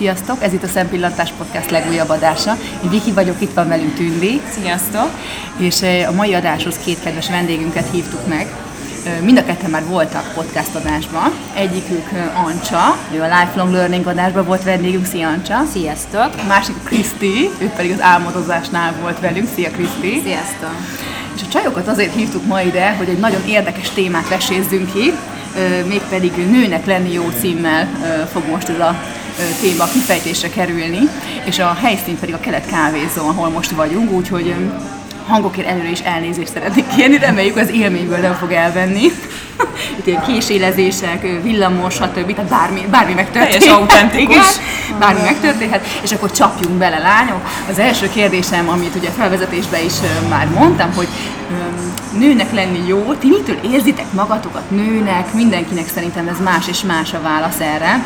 [0.00, 0.42] Sziasztok!
[0.42, 2.56] Ez itt a Szempillantás Podcast legújabb adása.
[2.84, 4.40] Én Viki vagyok, itt van velünk Tündi.
[4.60, 5.10] Sziasztok!
[5.56, 8.46] És a mai adáshoz két kedves vendégünket hívtuk meg.
[9.22, 11.32] Mind a ketten már voltak podcast adásban.
[11.54, 12.08] Egyikük
[12.46, 15.06] Ancsa, ő a Lifelong Learning adásban volt vendégünk.
[15.06, 15.62] Szia Ancsa!
[15.72, 16.30] Sziasztok!
[16.42, 19.48] A másik Kriszti, ő pedig az álmodozásnál volt velünk.
[19.54, 20.20] Szia Kriszti!
[20.24, 20.74] Sziasztok!
[21.34, 25.12] És a csajokat azért hívtuk ma ide, hogy egy nagyon érdekes témát vesézzünk ki,
[25.88, 27.88] mégpedig Nőnek lenni jó címmel
[28.32, 28.94] fog most ez a
[29.60, 30.98] téma kifejtésre kerülni,
[31.44, 34.54] és a helyszín pedig a Kelet Kávézó, ahol most vagyunk, úgyhogy
[35.30, 39.02] hangokért előre is elnézést szeretnék kérni, reméljük az élményből nem fog elvenni.
[40.04, 42.34] Itt késélezések, villamos, stb.
[42.34, 43.60] Tehát bármi, bármi megtörténhet.
[43.60, 44.58] Teljes autentikus.
[44.98, 47.48] bármi megtörténhet, és akkor csapjunk bele, lányok.
[47.70, 49.92] Az első kérdésem, amit ugye felvezetésben is
[50.28, 51.08] már mondtam, hogy
[52.18, 55.32] nőnek lenni jó, ti mitől érzitek magatokat nőnek?
[55.32, 58.00] Mindenkinek szerintem ez más és más a válasz erre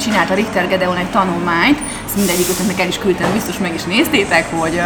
[0.00, 4.50] csinált a Richter Gedeon egy tanulmányt, ezt mindegyikünknek el is küldtem, biztos meg is néztétek,
[4.50, 4.82] hogy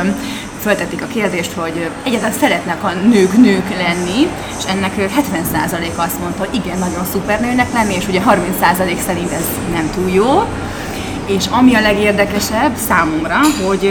[0.65, 6.45] föltették a kérdést, hogy egyáltalán szeretnek a nők nők lenni, és ennek 70% azt mondta,
[6.45, 10.49] hogy igen, nagyon szuper nőnek lenni, és ugye 30% szerint ez nem túl jó.
[11.27, 13.87] És ami a legérdekesebb számomra, hogy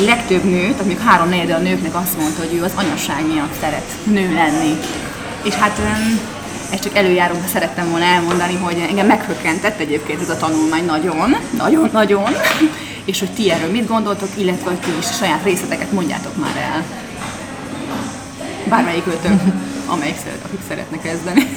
[0.00, 3.54] a legtöbb nőt, amik három negyede a nőknek azt mondta, hogy ő az anyasság miatt
[3.60, 4.78] szeret nő lenni.
[5.42, 5.78] És hát
[6.72, 12.32] ezt csak előjáróban szerettem volna elmondani, hogy engem meghökkentett egyébként ez a tanulmány nagyon, nagyon-nagyon,
[13.04, 16.84] és hogy ti erről mit gondoltok, illetve hogy ti is saját részleteket mondjátok már el.
[18.68, 19.40] Bármelyik őtök,
[19.94, 21.42] amelyik szeret, akik szeretnek kezdeni.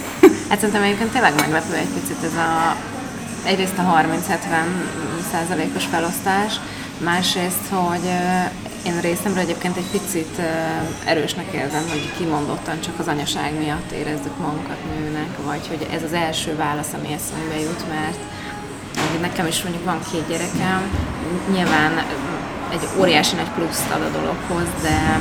[0.49, 2.75] Hát szerintem egyébként tényleg meglepő egy picit ez a
[3.45, 4.35] egyrészt a 30-70
[5.31, 6.59] százalékos felosztás,
[6.97, 8.05] másrészt, hogy
[8.85, 10.41] én részemről egyébként egy picit
[11.05, 16.13] erősnek érzem, hogy kimondottan csak az anyaság miatt érezzük magunkat nőnek, vagy hogy ez az
[16.13, 18.19] első válasz, ami eszembe jut, mert
[19.21, 20.81] nekem is mondjuk van két gyerekem,
[21.53, 22.03] nyilván
[22.71, 25.19] egy óriási nagy pluszt ad a dologhoz, de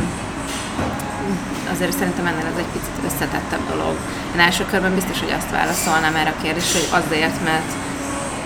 [1.73, 3.95] azért szerintem ennél ez egy picit összetettebb dolog.
[4.35, 7.71] Én első körben biztos, hogy azt válaszolnám erre a kérdésre, hogy azért, mert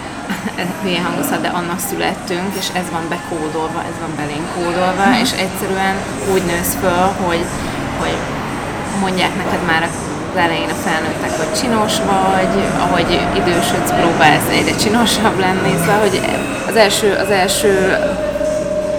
[0.83, 5.23] hülye hangozhat, de annak születtünk, és ez van bekódolva, ez van belénk kódolva, hmm.
[5.25, 5.97] és egyszerűen
[6.33, 7.45] úgy nősz föl, hogy,
[7.99, 8.17] hogy
[9.01, 9.83] mondják neked már
[10.31, 16.21] az elején a felnőttek, hogy csinos vagy, ahogy idősödsz, próbálsz egyre csinosabb lenni, szóval, hogy
[16.69, 17.99] az első, az első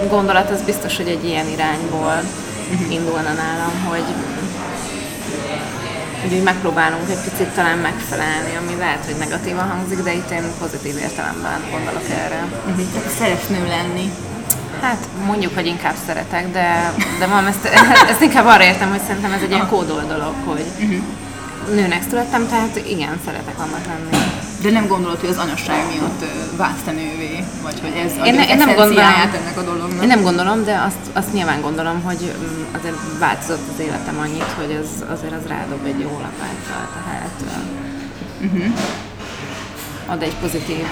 [0.10, 2.18] gondolat az biztos, hogy egy ilyen irányból
[2.72, 2.94] uh-huh.
[2.94, 4.04] indulna nálam, hogy
[6.26, 10.98] Úgyhogy megpróbálunk egy picit talán megfelelni, ami lehet, hogy negatívan hangzik, de itt én pozitív
[10.98, 12.46] értelemben gondolok erre.
[12.70, 12.86] Uh-huh.
[13.20, 14.12] Szeretsz nő lenni.
[14.82, 17.66] Hát mondjuk, hogy inkább szeretek, de, de van, ezt,
[18.12, 21.04] ezt inkább arra értem, hogy szerintem ez egy ilyen kódol dolog, hogy uh-huh.
[21.70, 24.26] Nőnek születtem, tehát igen, szeretek annak lenni.
[24.62, 26.24] De nem gondolod, hogy az anyasság miatt
[26.58, 27.44] válsz te nővé?
[27.62, 30.02] Vagy hogy ez én, ne, én nem gondolom, ennek a dolognak?
[30.02, 34.52] Én nem gondolom, de azt, azt nyilván gondolom, hogy mm, azért változott az életem annyit,
[34.60, 37.38] hogy az, azért az rádob egy jó lapáttal, tehát
[38.42, 38.74] uh-huh.
[40.08, 40.86] ad egy pozitív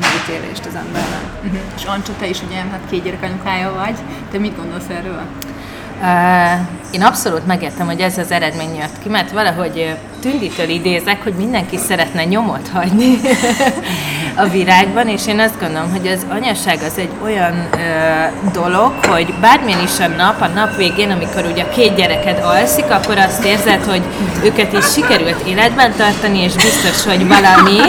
[0.00, 1.24] megítélést az embernek.
[1.44, 1.58] Uh-huh.
[1.76, 3.96] És Ancsa, te is ugye hát két gyerek anyukája vagy,
[4.30, 5.22] te mit gondolsz erről?
[6.90, 11.76] Én abszolút megértem, hogy ez az eredmény jött ki, mert valahogy Tünditől idézek, hogy mindenki
[11.76, 13.18] szeretne nyomot hagyni
[14.42, 19.34] a virágban, és én azt gondolom, hogy az anyaság az egy olyan ö, dolog, hogy
[19.40, 23.84] bármilyen is a nap, a nap végén, amikor ugye két gyereked alszik, akkor azt érzed,
[23.84, 24.02] hogy
[24.44, 27.80] őket is sikerült életben tartani, és biztos, hogy valami,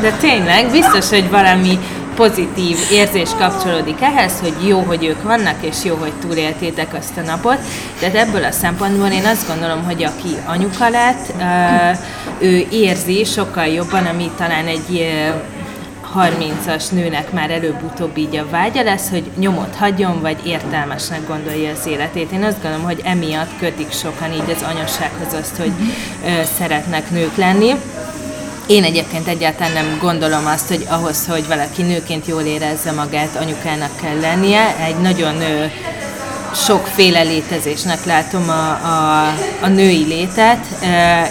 [0.00, 1.78] de tényleg biztos, hogy valami
[2.18, 7.20] pozitív érzés kapcsolódik ehhez, hogy jó, hogy ők vannak, és jó, hogy túléltétek azt a
[7.20, 7.58] napot.
[8.00, 11.32] Tehát ebből a szempontból én azt gondolom, hogy aki anyuka lett,
[12.38, 15.08] ő érzi sokkal jobban, ami talán egy
[16.16, 21.86] 30-as nőnek már előbb-utóbb így a vágya lesz, hogy nyomot hagyjon, vagy értelmesnek gondolja az
[21.86, 22.32] életét.
[22.32, 25.72] Én azt gondolom, hogy emiatt kötik sokan így az anyassághoz azt, hogy
[26.58, 27.74] szeretnek nők lenni.
[28.68, 33.96] Én egyébként egyáltalán nem gondolom azt, hogy ahhoz, hogy valaki nőként jól érezze magát, anyukának
[34.00, 34.76] kell lennie.
[34.86, 35.34] Egy nagyon
[36.54, 40.64] sokféle létezésnek látom a, a, a női létet,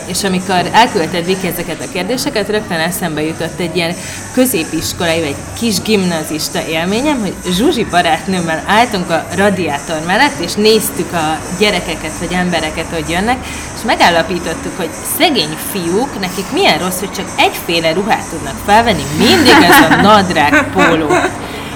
[0.05, 3.95] és amikor elküldted Viki ezeket a kérdéseket, rögtön eszembe jutott egy ilyen
[4.33, 11.39] középiskolai, vagy kis gimnazista élményem, hogy Zsuzsi barátnőmmel álltunk a radiátor mellett, és néztük a
[11.59, 13.37] gyerekeket, vagy embereket, hogy jönnek,
[13.75, 19.69] és megállapítottuk, hogy szegény fiúk, nekik milyen rossz, hogy csak egyféle ruhát tudnak felvenni, mindig
[19.69, 21.07] ez a nadrág póló.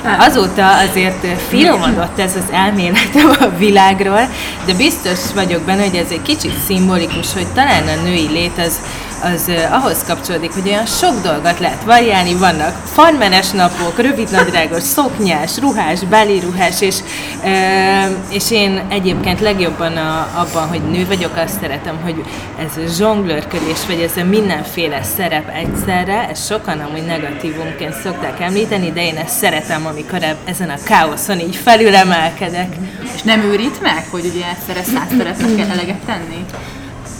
[0.03, 4.29] Azóta azért finomodott ez az elméletem a világról,
[4.65, 8.79] de biztos vagyok benne, hogy ez egy kicsit szimbolikus, hogy talán a női lét az
[9.23, 15.57] az uh, ahhoz kapcsolódik, hogy olyan sok dolgot lehet variálni, vannak farmenes napok, rövidnadrágos, szoknyás,
[15.59, 15.99] ruhás,
[16.41, 16.95] ruhás, és,
[17.43, 22.23] uh, és én egyébként legjobban a, abban, hogy nő vagyok, azt szeretem, hogy
[22.59, 29.05] ez zsonglőrködés, vagy ez a mindenféle szerep egyszerre, ez sokan amúgy negatívumként szokták említeni, de
[29.05, 32.75] én ezt szeretem, amikor ezen a káoszon így felülemelkedek.
[33.15, 36.45] És nem őrít meg, hogy ugye egyszerre száz szerepnek kell eleget tenni?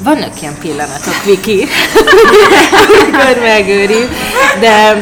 [0.03, 1.67] Vannak ilyen pillanatok, Viki,
[2.99, 4.07] amikor megőri,
[4.59, 5.01] de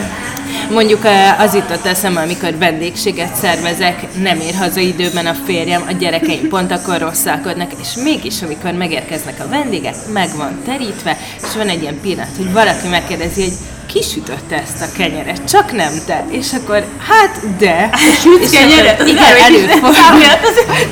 [0.72, 1.08] Mondjuk
[1.38, 6.72] az jutott eszembe, amikor vendégséget szervezek, nem ér haza időben a férjem, a gyerekeim pont
[6.72, 12.00] akkor rosszalkodnak, és mégis, amikor megérkeznek a vendégek, meg van terítve, és van egy ilyen
[12.02, 13.54] pillanat, hogy valaki megkérdezi, hogy
[13.94, 15.42] ki sütötte ezt a kenyeret?
[15.50, 16.26] Csak nem te.
[16.30, 17.90] És akkor, hát de.
[18.22, 19.08] Sütsz kenyeret?
[19.08, 20.22] Igen, előfordul.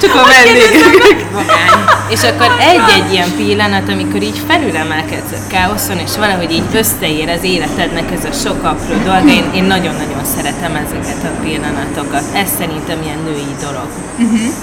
[0.01, 1.25] Csak a vendégek.
[2.09, 7.43] És akkor egy-egy ilyen pillanat, amikor így felülemelkedsz a káoszon, és valahogy így összeér az
[7.43, 12.23] életednek ez a sok apró dolga, én, én nagyon-nagyon szeretem ezeket a pillanatokat.
[12.33, 13.89] Ez szerintem ilyen női dolog.
[14.17, 14.53] Uh-huh.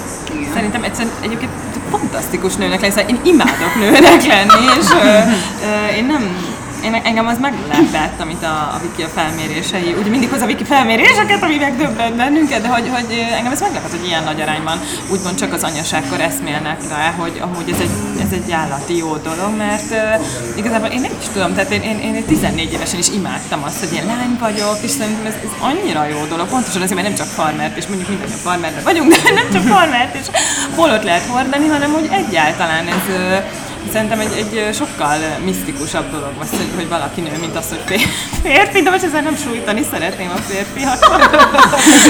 [0.54, 1.50] Szerintem egyszerűen egyébként
[1.90, 6.52] fantasztikus nőnek lenni, szóval én imádok nőnek lenni, és ö, ö, én nem
[6.84, 10.64] én, engem az meglepett, amit a, a Wiki a felmérései, ugye mindig hoz a Wiki
[10.64, 15.38] felméréseket, ami megdöbbent bennünket, de hogy, hogy engem ez meglepett, hogy ilyen nagy arányban úgymond
[15.38, 19.90] csak az anyaságkor eszmélnek rá, hogy amúgy ez egy, ez egy állati jó dolog, mert
[19.90, 23.78] uh, igazából én nem is tudom, tehát én, én, én 14 évesen is imádtam azt,
[23.80, 27.16] hogy én lány vagyok, és szerintem ez, ez annyira jó dolog, pontosan azért, mert nem
[27.16, 30.26] csak farmert, és mondjuk mindannyian farmerben vagyunk, de nem csak farmert, és
[30.74, 33.44] polot lehet hordani, hanem hogy egyáltalán ez uh,
[33.92, 38.00] Szerintem egy, egy sokkal misztikusabb dolog az, hogy, hogy valaki nő, mint az, hogy
[38.42, 41.30] férfi, de most ezzel nem sújtani szeretném a férfiakat.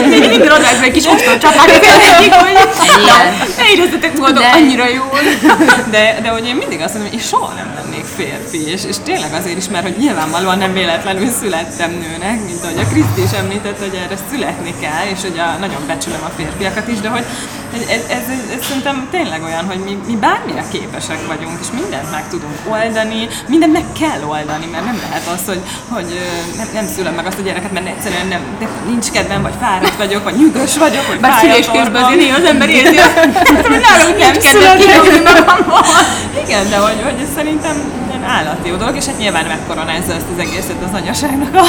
[0.09, 2.31] Mindig odaadsz egy kis ostor csapátot, hogy
[3.57, 5.21] ne érezzetek boldog, annyira jól.
[5.91, 8.97] De, de hogy én mindig azt mondom, hogy én soha nem lennék férfi, és, és
[9.05, 13.33] tényleg azért is, mert hogy nyilvánvalóan nem véletlenül születtem nőnek, mint ahogy a Kriszti is
[13.39, 17.25] említett, hogy erre születni kell, és hogy a, nagyon becsülöm a férfiakat is, de hogy
[17.75, 18.25] ez, ez,
[18.55, 23.29] ez, szerintem tényleg olyan, hogy mi, mi bármire képesek vagyunk, és mindent meg tudunk oldani,
[23.49, 26.21] mindent meg kell oldani, mert nem lehet az, hogy, hogy
[26.57, 29.97] nem, nem szülöm meg azt a gyereket, mert egyszerűen nem, de nincs kedvem, vagy fáradt
[29.97, 32.97] vagyok, vagy nyugos vagyok, vagy Bár szülés közben azért néha az ember érzi,
[33.69, 35.65] hogy nálam nem kedvem
[36.45, 37.77] Igen, de hogy, hogy ez szerintem
[38.27, 41.65] állati jó dolog, és hát nyilván megkoronázza ezt az egészet az anyaságnak a,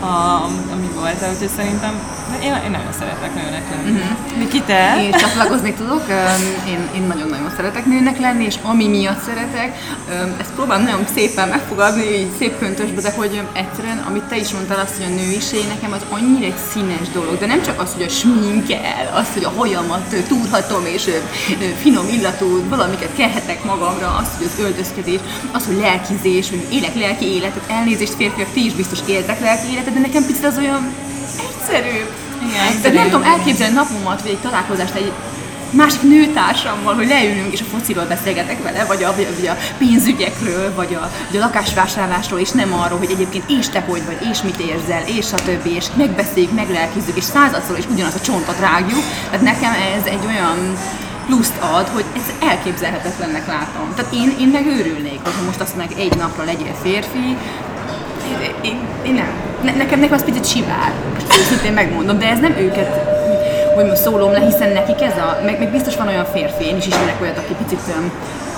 [0.00, 1.94] a, ami volt, úgyhogy szerintem
[2.42, 3.90] én, én nagyon szeretek nőnek lenni.
[3.90, 4.38] Uh-huh.
[4.38, 5.02] Miki, te?
[5.02, 6.02] Én csatlakozni tudok,
[6.68, 9.76] én, én nagyon-nagyon szeretek nőnek lenni, és ami miatt szeretek,
[10.40, 14.80] ezt próbálom nagyon szépen megfogadni, így szép köntösbe, de hogy egyszerűen, amit te is mondtál,
[14.80, 18.02] azt, hogy a nőiség nekem az annyira egy színes dolog, de nem csak az, hogy
[18.02, 21.10] a sminkel, az, hogy a hajamat tudhatom, és
[21.80, 25.20] finom illatú valamiket kelhetek magamra, az, hogy az öltözködés,
[25.52, 29.94] az, hogy lelkizés, hogy élek lelki életet, elnézést férfiak, ti is biztos éltek lelki életet,
[29.94, 30.94] de nekem picit az olyan
[31.48, 32.04] egyszerű.
[32.48, 35.12] Igen, de nem tudom elképzelni napomat, vagy egy találkozást egy
[35.70, 40.94] másik nőtársammal, hogy leülünk és a fociról beszélgetek vele, vagy a, vagy a pénzügyekről, vagy
[40.94, 44.60] a, vagy a lakásvásárlásról, és nem arról, hogy egyébként és te hogy vagy, és mit
[44.60, 49.02] érzel, és a többi, és megbeszéljük, meglelkizzük, és századszor is ugyanaz a csontot rágjuk.
[49.30, 50.76] Tehát nekem ez egy olyan
[51.26, 53.94] pluszt ad, hogy ez elképzelhetetlennek látom.
[53.96, 57.36] Tehát én, én meg őrülnék, hogyha most azt meg egy napra legyél férfi,
[58.62, 59.42] én, én, nem.
[59.62, 60.92] Ne, nekem, nekem az picit sivár,
[61.40, 63.12] őszintén megmondom, de ez nem őket
[63.74, 66.76] hogy most szólom le, hiszen nekik ez a, meg, meg biztos van olyan férfi, én
[66.76, 67.80] is ismerek olyat, aki picit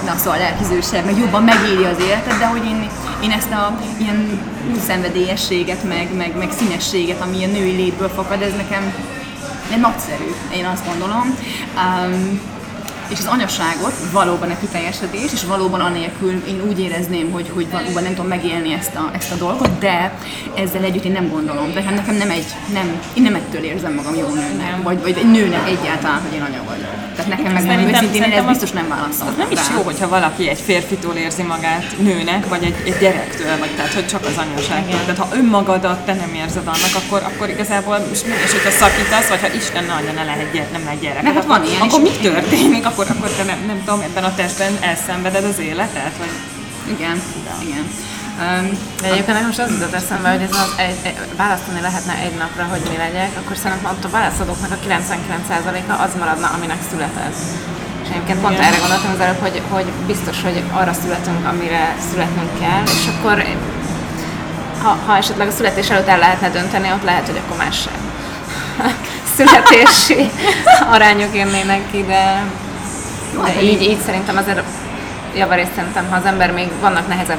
[0.04, 2.88] na szóval lelkizősebb, meg jobban megéli az életet, de hogy én,
[3.22, 4.40] én ezt a ilyen
[4.86, 8.94] szenvedélyességet, meg, meg, meg színességet, ami a női létből fakad, ez nekem
[9.70, 11.38] de nagyszerű, én azt gondolom.
[11.76, 12.40] Um,
[13.08, 18.02] és az anyaságot valóban egy kiteljesedés, és valóban anélkül én úgy érezném, hogy, hogy valóban
[18.02, 20.18] nem tudom megélni ezt a, ezt a dolgot, de
[20.54, 21.72] ezzel együtt én nem gondolom.
[21.72, 25.16] De hát nekem nem egy, nem, én nem ettől érzem magam jó nőnek, vagy, vagy
[25.18, 26.95] egy nőnek egyáltalán, hogy én anya vagyok.
[27.16, 29.34] Tehát nekem meg nem őszintén, én ezt biztos nem válaszolom.
[29.36, 33.70] Nem is jó, hogyha valaki egy férfitől érzi magát nőnek, vagy egy, egy gyerektől, vagy
[33.76, 35.00] tehát, hogy csak az anyaságtól.
[35.00, 39.40] Tehát ha önmagadat te nem érzed annak, akkor, akkor igazából most mindegy, hogyha szakítasz, vagy
[39.40, 41.22] ha Isten adja, ne lehet gyere, nem lehet gyerek.
[41.22, 42.86] hát van ilyen akkor mi történik?
[42.86, 46.12] Akkor, akkor te nem, nem tudom, ebben a testben elszenveded az életet?
[46.18, 46.32] Vagy...
[46.96, 47.22] Igen,
[47.62, 47.84] igen.
[48.40, 48.66] Um,
[49.00, 52.36] de egyébként nekem most az jutott eszembe, hogy ez az egy, egy, választani lehetne egy
[52.42, 57.38] napra, hogy mi legyek, akkor szerintem ott a válaszadóknak a 99%-a az maradna, aminek született.
[58.02, 62.52] És egyébként pont erre gondoltam az előbb, hogy, hogy biztos, hogy arra születünk, amire születnünk
[62.60, 63.44] kell, és akkor
[64.82, 67.98] ha, ha esetleg a születés előtt el lehetne dönteni, ott lehet, hogy akkor más sem
[69.36, 70.30] születési
[70.94, 72.42] arányok jönnének ki, de,
[73.44, 74.62] de így, így szerintem azért
[75.36, 77.38] javarészt szerintem, ha az ember még vannak nehezebb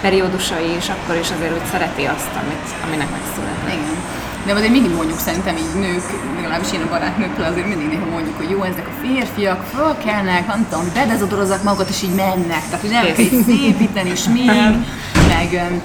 [0.00, 3.72] periódusai is, akkor is azért úgy szereti azt, amit, aminek megszületett.
[3.78, 3.96] Igen.
[4.46, 8.36] De azért mindig mondjuk szerintem így nők, legalábbis én a barátnőkkel azért mindig néha mondjuk,
[8.36, 12.64] hogy jó, ezek a férfiak fölkelnek, nem tudom, bedezodorozzák magukat, és így mennek.
[12.68, 14.86] Tehát, hogy nem kell szépíteni, smink,
[15.34, 15.82] meg öm,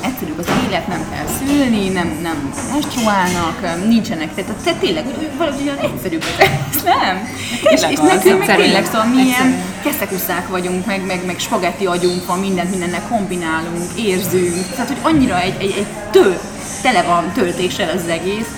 [0.00, 5.62] egyszerűbb az élet, nem kell szülni, nem, nem menstruálnak, nincsenek, tehát, tehát tényleg úgy- valahogy
[5.62, 7.28] olyan egyszerűbb az nem?
[7.62, 9.54] És, és nekünk meg tényleg szóval milyen Egyszerű.
[9.82, 15.40] keszekuszák vagyunk, meg, meg, meg spagetti agyunk van, mindent mindennel kombinálunk, érzünk, tehát hogy annyira
[15.40, 16.38] egy, egy, egy tő,
[16.82, 18.48] tele van töltéssel az egész,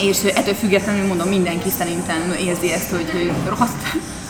[0.00, 3.82] és ettől függetlenül mondom, mindenki szerintem érzi ezt, hogy hogy rohadt,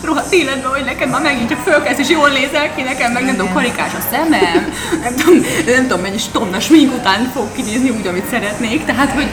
[0.07, 3.37] rohadt életben, hogy nekem már megint csak fölkelsz, és jól nézel ki, nekem meg nem
[3.37, 4.73] tudom, karikás a szemem,
[5.03, 9.27] nem tudom, nem tudom mennyi tonna smink után fog kinézni úgy, amit szeretnék, tehát, hogy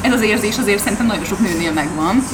[0.00, 2.24] ez az érzés azért szerintem nagyon sok nőnél megvan.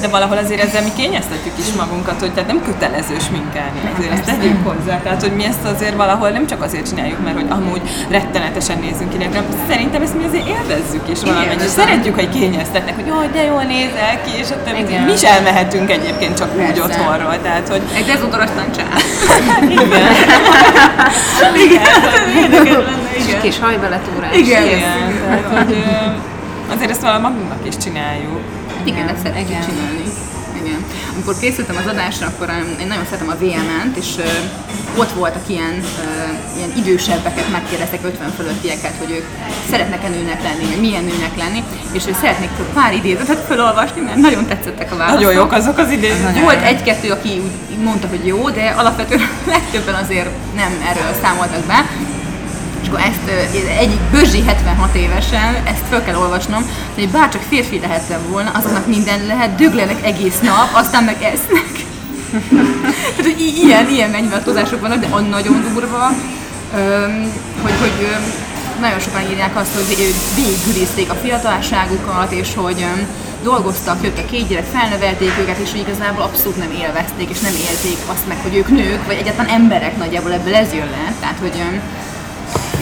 [0.00, 4.24] De valahol azért ezzel mi kényeztetjük is magunkat, hogy tehát nem kötelező sminkelni, azért ezt
[4.24, 5.00] tegyük hozzá.
[5.02, 9.10] Tehát, hogy mi ezt azért valahol nem csak azért csináljuk, mert hogy amúgy rettenetesen nézünk
[9.10, 11.54] ki, hanem szerintem ezt mi azért élvezzük is valamennyi.
[11.54, 15.02] Igen, Szeretjük, hogy kényeztetnek, hogy jaj, de jól nézel ki, és ott Igen.
[15.02, 16.82] mi is elmehetünk egyébként csak úgy Persze.
[16.82, 17.40] otthonról.
[17.42, 18.84] Tehát, hogy egy dezodorastan csá.
[21.66, 21.86] igen.
[22.36, 23.40] Érdekes lenne, igen.
[23.40, 24.36] Kis hajbeletúrás.
[24.36, 24.62] Igen.
[24.66, 25.20] igen.
[25.26, 26.31] Tehát, hogy ö,
[26.72, 28.40] azért ezt valahogy magunknak is csináljuk.
[28.84, 29.62] Igen, ezt szeretjük Igen.
[29.68, 30.04] csinálni.
[30.62, 30.84] Igen.
[31.12, 32.48] Amikor készültem az adásra, akkor
[32.80, 38.30] én nagyon szeretem a VMN-t, és uh, ott voltak ilyen, uh, ilyen idősebbeket, megkérdeztek 50
[38.36, 39.24] fölöttieket, hogy ők
[39.70, 41.62] szeretnek-e nőnek lenni, vagy milyen nőnek lenni,
[41.92, 45.20] és ő szeretnék pár idézetet felolvasni, mert nagyon tetszettek a válaszok.
[45.20, 46.40] Nagyon jók azok az idézők.
[46.40, 51.84] Volt egy-kettő, aki úgy mondta, hogy jó, de alapvetően legtöbben azért nem erről számoltak be.
[52.92, 58.50] Akkor ezt egyik Bözsi 76 évesen, ezt föl kell olvasnom, hogy bárcsak férfi lehettem volna,
[58.50, 61.72] azoknak minden lehet, döglenek egész nap, aztán meg esznek.
[63.16, 66.06] Tehát, hogy ilyen, ilyen mennyivatkozások vannak, de on nagyon durva,
[67.62, 68.08] hogy, hogy
[68.80, 72.86] nagyon sokan írják azt, hogy végigürizték a fiatalságukat, és hogy
[73.42, 77.52] dolgoztak, jött a két gyerek, felnevelték őket, és hogy igazából abszolút nem élvezték, és nem
[77.52, 81.14] élték azt meg, hogy ők nők, vagy egyáltalán emberek nagyjából ebből ez jön le.
[81.20, 81.62] Tehát, hogy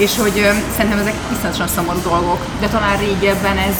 [0.01, 0.39] és hogy
[0.77, 3.77] szerintem ezek iszonyatosan szomorú dolgok, de talán régebben ez,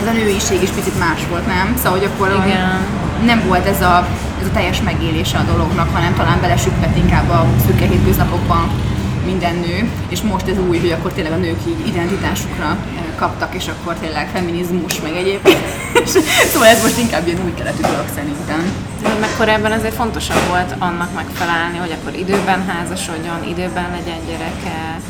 [0.00, 1.74] ez a nőiség is picit más volt, nem?
[1.76, 2.86] Szóval, hogy akkor Igen.
[3.24, 4.06] nem volt ez a,
[4.40, 8.70] ez a teljes megélése a dolognak, hanem talán belesüppett inkább a szürke hétköznapokban
[9.24, 12.76] minden nő, és most ez új, hogy akkor tényleg a nők így identitásukra
[13.16, 15.48] kaptak, és akkor tényleg feminizmus, meg egyéb.
[16.52, 18.60] Szóval ez most inkább ilyen új keletű dolog szerintem.
[19.20, 25.00] Meg korábban azért fontosabb volt annak megfelelni, hogy akkor időben házasodjon, időben legyen gyereke,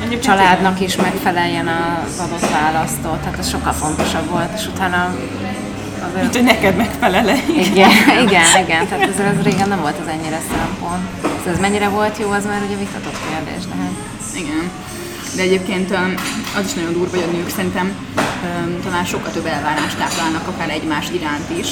[0.00, 6.14] Egyébként családnak is megfeleljen az adott választó, tehát ez sokkal fontosabb volt, és utána Mint,
[6.14, 6.34] azért...
[6.34, 7.34] hogy neked megfelele.
[7.48, 7.90] Igen,
[8.26, 11.04] igen, igen, tehát ez, ez régen nem volt az ennyire szempont.
[11.22, 13.92] Szóval ez mennyire volt jó, az már ugye vitatott kérdés, de hát...
[14.34, 14.70] Igen.
[15.36, 15.90] De egyébként
[16.56, 17.92] az is nagyon durva, hogy a nők szerintem
[18.84, 21.68] talán sokkal több elvárást táplálnak akár egymás iránt is,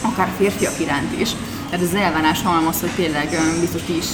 [0.00, 1.30] akár férfiak iránt is.
[1.70, 3.28] Tehát az elvárás halmaz, hogy tényleg
[3.60, 4.06] biztos ti is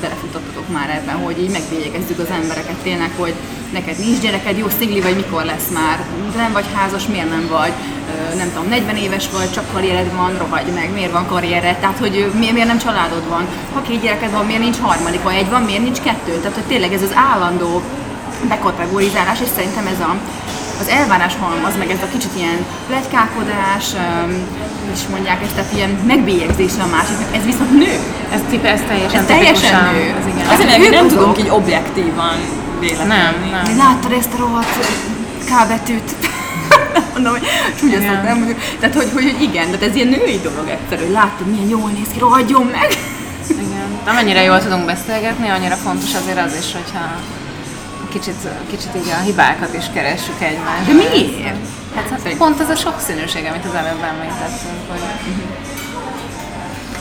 [0.00, 3.34] belefutottatok már ebben, hogy így megbélyegezzük az embereket tényleg, hogy
[3.72, 6.04] neked nincs gyereked, jó szingli vagy, mikor lesz már,
[6.36, 7.72] nem vagy házas, miért nem vagy,
[8.36, 12.30] nem tudom, 40 éves vagy, csak karriered van, rohagy meg, miért van karriered, tehát hogy
[12.38, 15.62] miért, miért nem családod van, ha két gyereked van, miért nincs harmadik, ha egy van,
[15.62, 17.82] miért nincs kettő, tehát hogy tényleg ez az állandó
[18.48, 20.16] bekategorizálás, és szerintem ez a,
[20.80, 24.32] az elvárás halmaz, meg ez a kicsit ilyen pletykákodás, öm,
[24.84, 27.94] hogy is mondják ezt, tehát ilyen megbélyegzése a másiknak, ez viszont nő.
[28.34, 30.14] Ez, tipe, ez teljesen Ez teljesen nő.
[30.20, 30.46] Ez igen.
[30.48, 32.36] Azért, mert ők mi nem tudunk így objektívan
[32.80, 33.14] vélekedni.
[33.14, 33.76] Nem, nem.
[33.76, 34.74] Láttad ezt a rohadt
[35.48, 36.16] K betűt?
[37.14, 37.46] Mondom, hogy
[37.78, 38.14] csúnya Igen.
[38.14, 38.58] szót nem mondjuk.
[38.80, 41.90] Tehát, hogy, hogy, hogy igen, de ez ilyen női dolog egyszerű, hogy látod, milyen jól
[41.90, 42.88] néz ki, rohadjon meg!
[43.50, 43.88] Igen.
[44.06, 47.04] Amennyire jól tudunk beszélgetni, annyira fontos azért az is, hogyha
[48.14, 48.40] kicsit,
[48.70, 50.86] kicsit így a hibákat is keressük egymásban.
[50.86, 51.64] De miért?
[51.94, 55.04] Hát, hát Szerint- pont ez a sokszínűség, amit az előbb említettünk, hogy,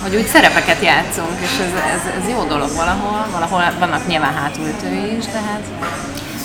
[0.03, 5.17] hogy úgy szerepeket játszunk, és ez, ez, ez jó dolog valahol, valahol vannak nyilván hátulütői
[5.17, 5.63] is, de hát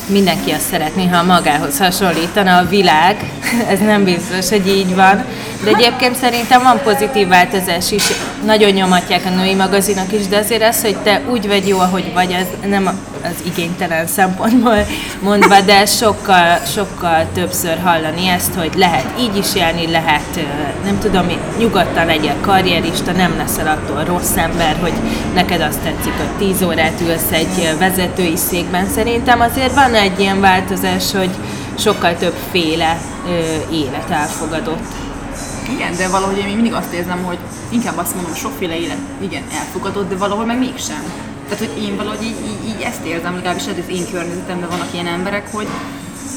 [0.09, 3.31] Mindenki azt szeretné, ha magához hasonlítana a világ.
[3.73, 5.25] Ez nem biztos, hogy így van.
[5.65, 8.03] De egyébként szerintem van pozitív változás is.
[8.45, 12.13] Nagyon nyomatják a női magazinok is, de azért az, hogy te úgy vagy jó, ahogy
[12.13, 14.87] vagy, az nem az igénytelen szempontból
[15.23, 20.47] mondva, de sokkal, sokkal többször hallani ezt, hogy lehet így is élni, lehet,
[20.85, 21.27] nem tudom,
[21.59, 24.93] nyugodtan legyél karrierista, nem leszel attól rossz ember, hogy
[25.35, 28.89] neked azt tetszik, hogy 10 órát ülsz egy vezetői székben.
[28.89, 31.31] Szerintem azért van egy ilyen változás, hogy
[31.79, 32.99] sokkal többféle
[33.73, 34.87] élet elfogadott.
[35.71, 40.09] Igen, de valahogy én mindig azt érzem, hogy inkább azt mondom, sokféle élet, igen, elfogadott,
[40.09, 41.03] de valahol meg mégsem.
[41.49, 45.07] Tehát, hogy én valahogy így, így, így ezt érzem, legalábbis az én környezetemben vannak ilyen
[45.07, 45.67] emberek, hogy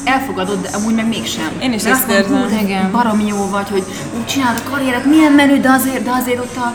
[0.03, 1.51] elfogadod, de amúgy meg mégsem.
[1.61, 2.37] Én is Mert ezt érzem.
[2.49, 2.89] "Hú, de.
[2.91, 3.83] Baromi jó vagy, hogy
[4.17, 6.73] úgy csinálod a karrieret, milyen menő, de azért, de azért ott a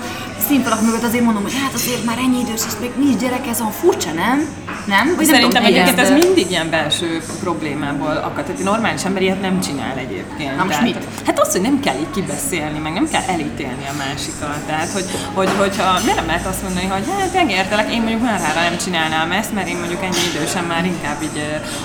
[0.49, 3.61] színfalak mögött azért mondom, hogy hát azért már ennyi idős, és még nincs gyerek, ez
[3.61, 4.47] a furcsa, nem?
[4.87, 5.07] Nem?
[5.07, 8.45] Vagy nem Szerintem tudom, egyébként ez de- mindig ilyen belső problémából akad.
[8.45, 10.57] Tehát normális ember ilyet nem csinál egyébként.
[10.57, 10.99] Na most Tehát, mit?
[11.27, 14.59] Hát az, hogy nem kell így kibeszélni, meg nem kell elítélni a másikat.
[14.67, 15.05] Tehát, hogy,
[15.35, 19.31] hogy, hogyha miért nem lehet azt mondani, hogy hát megértelek, én mondjuk már nem csinálnám
[19.33, 21.39] ezt, mert én mondjuk ennyi idősen már inkább így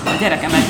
[0.04, 0.66] a gyerekemet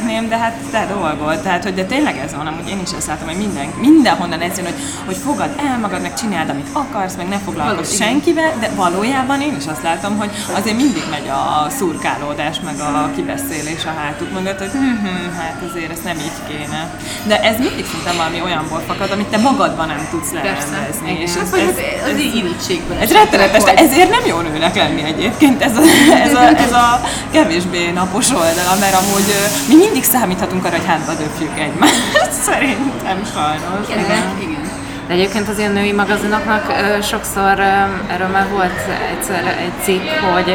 [0.00, 1.38] dédelgetném, de hát te dolgod.
[1.42, 4.56] Tehát, hogy de tényleg ez van, amúgy én is ezt látom, hogy minden, mindenhonnan ez
[4.56, 4.74] jön, hogy,
[5.06, 9.56] hogy fogad el magad, meg csináld, amit akarsz, meg ne foglalkozz senkivel, de valójában én
[9.56, 14.58] is azt látom, hogy azért mindig megy a szurkálódás, meg a kibeszélés a hátuk mögött,
[14.58, 16.90] hogy hm, hm, hát azért ezt nem így kéne.
[17.26, 21.18] De ez mindig szinte valami olyanból fakad, amit te magadban nem tudsz lerendezni.
[21.22, 21.76] És És ez, ez,
[22.06, 22.96] ez, az, irítségből.
[23.00, 25.80] ez rettenetes, de ezért nem jó nőnek lenni egyébként ez a,
[26.26, 27.00] ez a, ez a
[27.32, 29.28] kevésbé napos oldala, mert amúgy
[29.68, 31.94] mi mindig számíthatunk arra, hogy hátba döfjük egymást.
[32.48, 33.88] Szerintem sajnos.
[33.88, 34.68] Igen, igen.
[35.06, 38.80] De egyébként az ilyen női magazinoknak ö, sokszor ö, erről már volt
[39.16, 40.54] egyszer egy cikk, hogy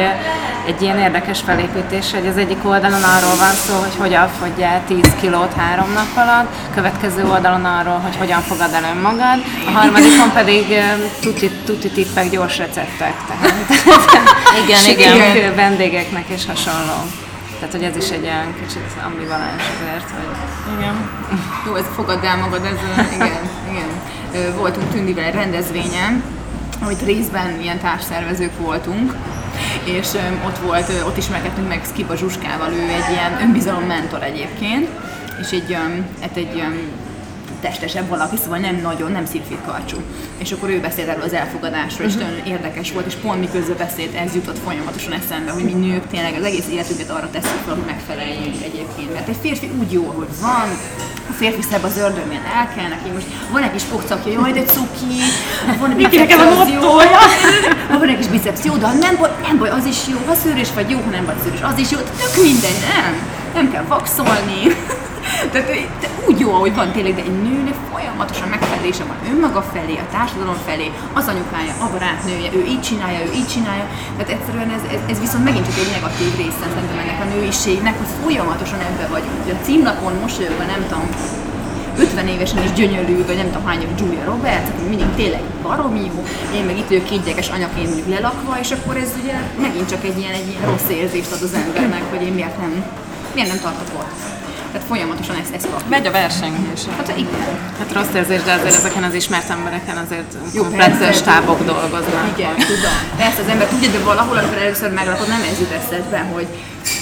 [0.66, 5.14] egy ilyen érdekes felépítés, hogy az egyik oldalon arról van szó, hogy hogyan fogyjál 10
[5.20, 10.66] kilót három nap alatt, következő oldalon arról, hogy hogyan fogad el önmagad, a harmadikon pedig
[11.20, 13.14] tuti, tuti tippek, gyors receptek.
[13.28, 13.54] Tehát
[14.64, 15.54] Igen, igen.
[15.54, 17.25] vendégeknek és hasonló.
[17.58, 20.94] Tehát, hogy ez is egy olyan kicsit ambivalens azért, hogy Igen.
[21.66, 24.54] Jó, ez fogadd el magad, ez ö, igen, igen.
[24.56, 26.22] Voltunk Tündivel egy rendezvényen,
[26.82, 29.14] amit részben ilyen társszervezők voltunk,
[29.84, 30.08] és
[30.46, 34.88] ott volt, ott ismerkedtünk meg Skiba Zsuskával, ő egy ilyen önbizalom mentor egyébként,
[35.40, 35.76] és egy,
[36.20, 36.62] hát egy
[37.68, 39.96] testesebb valaki, szóval nem nagyon, nem szilfit karcsú.
[40.38, 44.14] És akkor ő beszélt erről az elfogadásról, és nagyon érdekes volt, és pont miközben beszélt,
[44.14, 47.84] ez jutott folyamatosan eszembe, hogy mi nők tényleg az egész életünket arra tesszük fel, hogy
[47.86, 49.12] megfeleljünk egyébként.
[49.12, 50.68] Mert egy férfi úgy jó, hogy van,
[51.30, 52.44] a férfi szebb az ördög, milyen
[52.76, 55.16] el neki, most van egy kis pokcakja, jaj, de cuki,
[55.80, 56.90] van egy biceps, nekem a az jó,
[57.98, 60.34] van egy kis biceps, jó, de ha nem baj, nem baj, az is jó, ha
[60.34, 63.12] szőrös vagy, jó, ha nem vagy szőrös, az is jó, tök mindegy, nem,
[63.54, 64.60] nem kell vaxolni.
[65.52, 65.68] Tehát
[66.00, 67.65] de úgy jó, ahogy van tényleg, de egy nőnek
[67.96, 73.20] folyamatosan megfelelése van önmaga felé, a társadalom felé, az anyukája, a barátnője, ő így csinálja,
[73.28, 73.86] ő így csinálja.
[74.16, 77.94] Tehát egyszerűen ez, ez, ez viszont megint csak egy negatív része szerintem ennek a nőiségnek,
[78.00, 79.36] hogy folyamatosan ebbe vagyunk.
[79.42, 81.06] Ugye a címlapon mosolyogva, nem tudom,
[81.98, 86.02] 50 évesen is gyönyörű, vagy nem tudom hány év Julia Roberts, aki mindig tényleg baromi
[86.10, 86.18] jó,
[86.58, 90.04] én meg itt vagyok két gyerekes anyaként mondjuk lelakva, és akkor ez ugye megint csak
[90.04, 92.72] egy ilyen, egy ilyen rossz érzést ad az embernek, hogy én miért nem,
[93.34, 94.35] miért nem tartok ott.
[94.76, 95.88] Tehát folyamatosan ezt, ezt kapjuk.
[95.88, 96.80] Megy a versengés.
[96.96, 97.48] Hát igen.
[97.78, 101.12] Hát rossz érzés, de azért ezeken az ismert embereken azért Jó, komplett persze.
[101.12, 102.24] stábok dolgoznak.
[102.36, 102.96] Igen, tudom.
[103.16, 106.46] Persze az ember tudja, de valahol, amikor először meglapod, nem ez jut eszedbe, hogy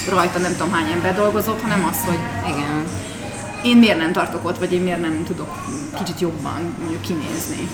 [0.09, 2.19] rajta nem tudom hány ember dolgozott, hanem az, hogy
[2.53, 2.83] Igen.
[3.63, 5.51] én miért nem tartok ott, vagy én miért nem tudok
[5.97, 7.69] kicsit jobban mondjuk kinézni.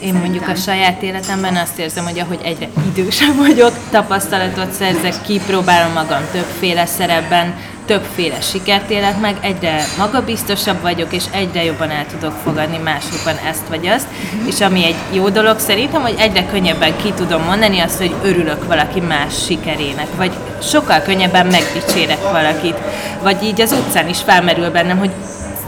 [0.00, 5.92] Én mondjuk a saját életemben azt érzem, hogy ahogy egyre idősebb vagyok, tapasztalatot szerzek, kipróbálom
[5.92, 7.54] magam többféle szerepben,
[7.90, 13.68] többféle sikert élek meg, egyre magabiztosabb vagyok, és egyre jobban el tudok fogadni másokban ezt
[13.68, 14.06] vagy azt.
[14.46, 18.66] És ami egy jó dolog szerintem, hogy egyre könnyebben ki tudom mondani azt, hogy örülök
[18.66, 22.76] valaki más sikerének, vagy sokkal könnyebben megdicsérek valakit,
[23.22, 25.10] vagy így az utcán is felmerül bennem, hogy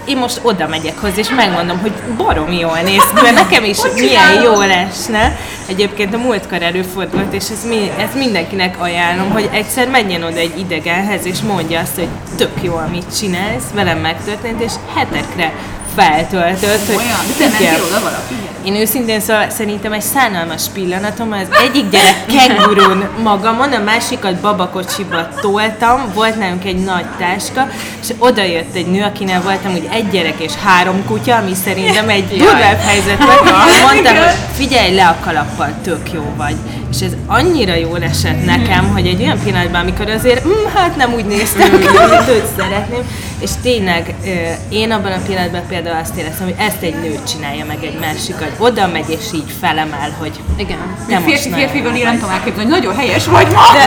[0.05, 3.79] én most oda megyek hozzá, és megmondom, hogy barom jól néz ki, mert nekem is
[3.95, 5.37] milyen jól esne.
[5.67, 10.59] Egyébként a múltkor előfordult, és ez, mi, ez mindenkinek ajánlom, hogy egyszer menjen oda egy
[10.59, 15.53] idegenhez, és mondja azt, hogy tök jó, amit csinálsz, velem megtörtént, és hetekre
[15.97, 18.42] feltöltött, hogy Olyan, de mentél oda valaki?
[18.65, 25.29] Én őszintén szóval szerintem egy szánalmas pillanatom, az egyik gyerek kengurun magamon, a másikat babakocsiba
[25.41, 27.69] toltam, volt nálunk egy nagy táska,
[28.03, 32.09] és oda jött egy nő, akinél voltam úgy egy gyerek és három kutya, ami szerintem
[32.09, 33.43] egy durvább helyzet volt.
[33.93, 36.57] Mondtam, hogy figyelj le a kalappal, tök jó vagy.
[36.93, 41.13] És ez annyira jól esett nekem, hogy egy olyan pillanatban, amikor azért, mm, hát nem
[41.13, 43.03] úgy néztem ki, mint őt szeretném,
[43.39, 44.15] és tényleg
[44.69, 48.35] én abban a pillanatban például azt éreztem, hogy ezt egy nő csinálja meg egy másik,
[48.39, 50.79] hogy oda megy és így felemel, hogy Igen.
[51.09, 53.63] te most Férfi, jó én nem tudom elképzelni, hogy nagyon helyes vagy ma.
[53.75, 53.85] De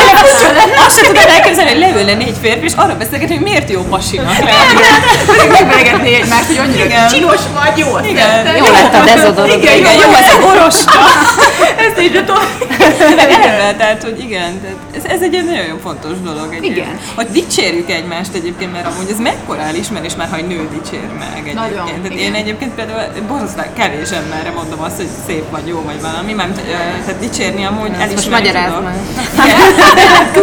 [0.00, 3.80] igen, azt sem tudom elképzelni, hogy leülne négy férfi, és arra beszélgetni, hogy miért jó
[3.82, 4.80] pasinak lenni.
[5.26, 7.08] Pedig megberegetné egymást, hogy annyira Igen.
[7.08, 7.98] csinos vagy, jó.
[8.10, 8.56] Igen.
[8.56, 9.62] Jó lett a dezodorant.
[9.62, 11.00] Igen, igen, jó, ez a borosta.
[11.88, 12.42] Ezt így tudom.
[13.28, 16.76] Eleve, tehát, hogy igen, tehát ez, ez egy nagyon fontos dolog egyébként.
[16.76, 16.98] Igen.
[17.14, 21.28] Hogy dicsérjük egymást egyébként, mert amúgy ez mekkora elismerés már, ha egy nő dicsér meg
[21.32, 21.54] egyébként.
[21.54, 22.18] Nagyon, tehát igen.
[22.18, 26.60] én egyébként például borzasztóan kevés emberre mondom azt, hogy szép vagy, jó vagy valami, mert
[27.04, 28.96] tehát dicsérni amúgy Ezt most magyarázd meg.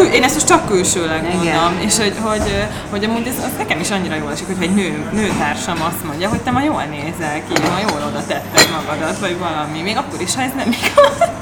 [0.16, 3.92] Én ezt most csak külsőleg mondom, és hogy, hogy, hogy amúgy ez, az nekem is
[3.92, 7.62] annyira jól esik, hogy egy nő, nőtársam azt mondja, hogy te ma jól nézel ki,
[7.62, 11.35] ma jól oda tetted magadat, vagy valami, még akkor is, ha ez nem igaz.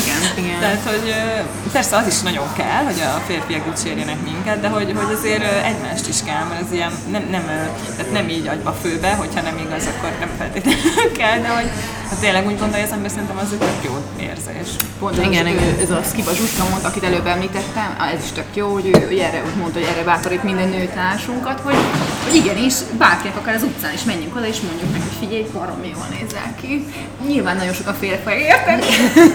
[0.00, 0.60] Igen, igen.
[0.60, 1.14] Tehát, hogy
[1.72, 6.08] persze az is nagyon kell, hogy a férfiak dicsérjenek minket, de hogy, hogy azért egymást
[6.08, 7.44] is kell, mert ez ilyen nem, nem,
[7.96, 11.70] tehát nem így agyba főbe, hogyha nem igaz, akkor nem feltétlenül kell, de hogy
[12.12, 14.68] ha tényleg úgy gondolja az ember, szerintem az egy tök jó érzés.
[14.98, 15.78] Pont Igen, igen, igen.
[15.82, 19.20] ez a Skiba Zsuska mondta, akit előbb említettem, ez is tök jó, hogy ő, ő
[19.20, 21.76] erre úgy mondta, hogy erre bátorít minden nőtársunkat, hogy,
[22.24, 25.88] hogy igenis, bárkinek akár az utcán is menjünk oda, és mondjuk neki, hogy figyelj, baromi
[25.94, 26.86] jól nézel ki.
[27.26, 28.84] Nyilván nagyon sokan félre értek.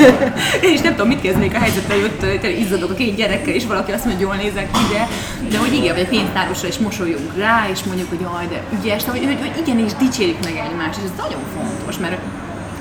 [0.65, 3.65] Én is nem tudom, mit kezdnék a helyzettel, hogy ott izzadok a két gyerekkel, és
[3.65, 5.07] valaki azt mondja, hogy jól nézek ki, de,
[5.51, 9.03] de hogy igen, vagy a pénztárosra is mosolyunk rá, és mondjuk, hogy jaj, de ügyes,
[9.03, 12.17] de hogy, hogy, hogy igenis dicsérjük meg egymást, és ez nagyon fontos, mert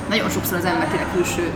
[0.08, 1.50] nagyon sokszor az ember tényleg külső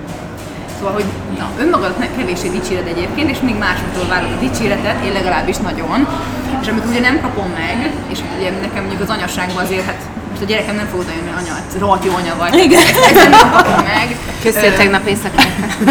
[0.81, 1.09] Szóval, hogy
[1.39, 5.99] na, önmagadat kevéssé dicséred egyébként, és mindig másoktól várod a dicséretet, én legalábbis nagyon.
[6.63, 7.77] És amikor ugye nem kapom meg,
[8.13, 11.33] és ugye nekem mondjuk az anyaságban azért, hát most a gyerekem nem fog oda jönni,
[11.41, 12.55] anya, hát rohadt jó anya vagy.
[12.67, 12.81] Igen.
[12.81, 14.17] Ezt, ezt nem kapom meg.
[14.43, 15.43] Köszönöm Ö, tegnap éjszaka.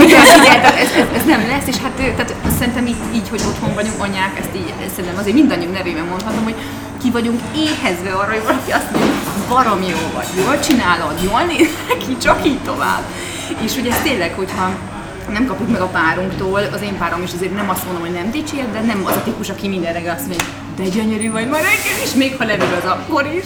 [0.05, 3.73] igen, igen, ez, ez, ez, nem lesz, és hát tehát szerintem így, így, hogy otthon
[3.73, 6.55] vagyunk anyák, ezt így szerintem azért mindannyiunk nevében mondhatom, hogy
[7.01, 9.11] ki vagyunk éhezve arra, hogy valaki azt mondja,
[9.49, 11.69] barom jó vagy, jól csinálod, jól néz
[12.05, 13.03] ki, csak így tovább.
[13.61, 14.69] És ugye ez tényleg, hogyha
[15.29, 18.31] nem kapjuk meg a párunktól, az én párom is azért nem azt mondom, hogy nem
[18.31, 21.55] dicsér, de nem az a típus, aki minden reggel azt mondja, de gyönyörű vagy ma
[21.55, 23.43] reggel is, még ha levül az akkor is.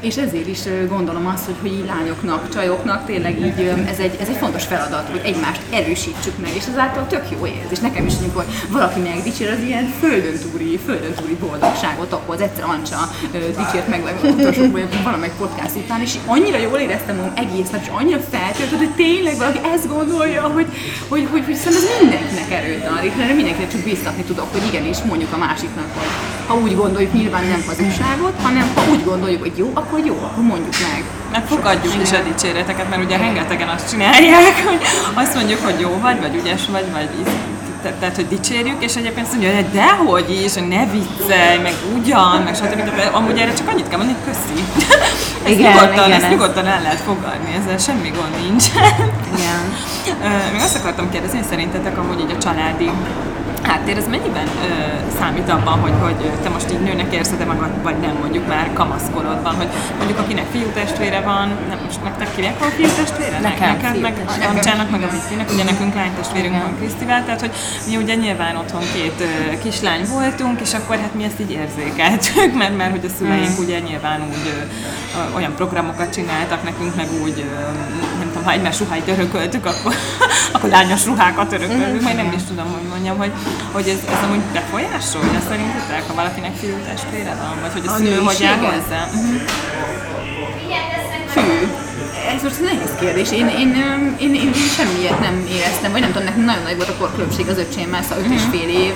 [0.00, 4.28] És ezért is gondolom azt, hogy, hogy így lányoknak, csajoknak tényleg így ez egy, ez
[4.28, 7.78] egy fontos feladat, hogy egymást erősítsük meg, és ezáltal tök jó érzés.
[7.78, 12.40] Nekem is, amikor valaki megdicsér, az ilyen földön túri, földön túri boldogságot okoz.
[12.40, 14.62] Egyszer Ancsa dicsért meg meg utolsó,
[15.04, 19.36] valamelyik podcast után, és annyira jól éreztem magam egész nap, és annyira feltöltött, hogy tényleg
[19.36, 20.66] valaki ezt gondolja, hogy,
[21.08, 24.98] hogy, hogy, hogy szerintem ez mindenkinek erőt ad, és mindenkinek csak biztatni tudok, hogy igenis
[25.02, 29.52] mondjuk a másiknak, hogy ha úgy gondoljuk, nyilván nem hazugságot, hanem ha úgy gondoljuk, hogy
[29.56, 31.02] jó, akkor jó, akkor mondjuk meg.
[31.32, 34.80] Meg fogadjuk is a dicséreteket, mert ugye rengetegen azt csinálják, hogy
[35.14, 37.08] azt mondjuk, hogy jó vagy, vagy ügyes vagy, vagy
[37.82, 42.40] te- tehát, hogy dicsérjük, és egyébként azt mondja, hogy dehogy is, ne viccelj, meg ugyan,
[42.44, 42.94] meg stb.
[42.96, 44.64] De amúgy erre csak annyit kell mondani, hogy köszi.
[45.44, 48.64] ezt Igen, nyugodtan, igen, ezt ez- nyugodtan el lehet fogadni, ezzel semmi gond nincs.
[49.36, 49.62] Igen.
[50.52, 52.90] Még azt akartam kérdezni, hogy szerintetek amúgy így a családi
[53.62, 54.70] háttér, ez mennyiben ö,
[55.18, 59.54] számít abban, hogy, hogy te most így nőnek érzed-e magad, vagy nem mondjuk már kamaszkorodban,
[59.54, 63.38] hogy mondjuk akinek fiú testvére van, nem most nektek kinek van fiú testvére?
[63.40, 64.48] Nekem Neked, meg fiútestvére.
[64.48, 67.52] Ancsának, meg a Vikinek, ugye nekünk lánytestvérünk van Krisztivel, tehát hogy
[67.88, 72.54] mi ugye nyilván otthon két ö, kislány voltunk, és akkor hát mi ezt így érzékeltük,
[72.58, 74.60] mert, mert hogy a szüleink ugye nyilván úgy ö,
[75.18, 79.94] ö, olyan programokat csináltak nekünk, meg úgy, ö, ha egymás ruháit örököltük, akkor,
[80.54, 83.32] akkor lányos ruhákat örököltük, majd nem is tudom, hogy mondjam, hogy,
[83.72, 87.96] hogy ez, ez amúgy befolyásolja szerintetek, ha valakinek fiú testvére van, vagy hogy a, A
[87.96, 89.08] szülő hogy áll hozzá?
[91.26, 91.68] Fű.
[92.34, 93.30] Ez most nehéz kérdés.
[93.32, 93.74] Én, én,
[94.18, 97.48] én, én, én semmiért nem éreztem, vagy nem tudom, nekem nagyon nagy volt a korkülönbség
[97.48, 98.92] az öcsémmel, szóval öt és fél év.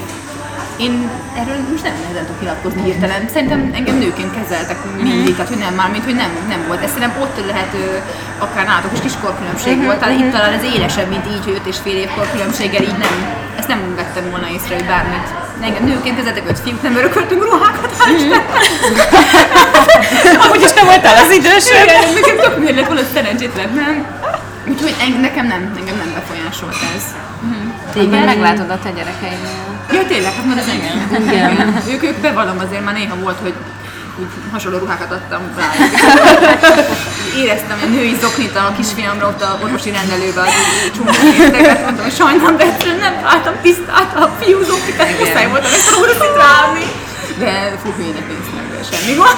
[0.76, 3.22] Én erről most nem nehezen tudok nyilatkozni hirtelen.
[3.32, 6.82] Szerintem engem nőként kezeltek mindig, tehát hogy nem már, mint hogy nem, nem volt.
[6.82, 7.72] Ez szerintem ott lehet,
[8.38, 11.66] akár nálatok is kis korkülönbség volt, talán itt talán ez élesebb, mint így, hogy öt
[11.72, 13.14] és fél év korkülönbséggel így nem,
[13.58, 15.28] ezt nem vettem volna észre, hogy bármit.
[15.62, 18.46] Engem nőként kezeltek öt fiút, nem örököltünk ruhákat, hál' Istennek.
[20.44, 21.86] Amúgy is te voltál az idősebb.
[21.88, 24.06] Igen, nekem tök lett volna szerencsétlen, nem?
[24.68, 27.04] Úgyhogy nekem nem, engem nem befolyásolt ez.
[27.94, 29.70] Igen, meglátod a te gyerekeidnél.
[29.92, 31.22] Ja tényleg, hát már ez engem.
[31.32, 31.82] Igen.
[31.92, 33.54] ők, ők bevallom azért már néha volt, hogy
[34.20, 35.70] úgy hasonló ruhákat adtam rá.
[37.42, 40.52] Éreztem, hogy a női zoknit a kisfiamra ott a orvosi rendelőbe az
[40.96, 45.72] csomókészteket, mondtam, hogy sajnálom, de egyszerűen nem találtam tisztát a fiú zoknit, tehát muszáj voltam
[45.72, 46.86] ezt a orvosit ráadni.
[47.38, 47.52] De
[47.82, 49.34] fú, hülyének néznek, de semmi van.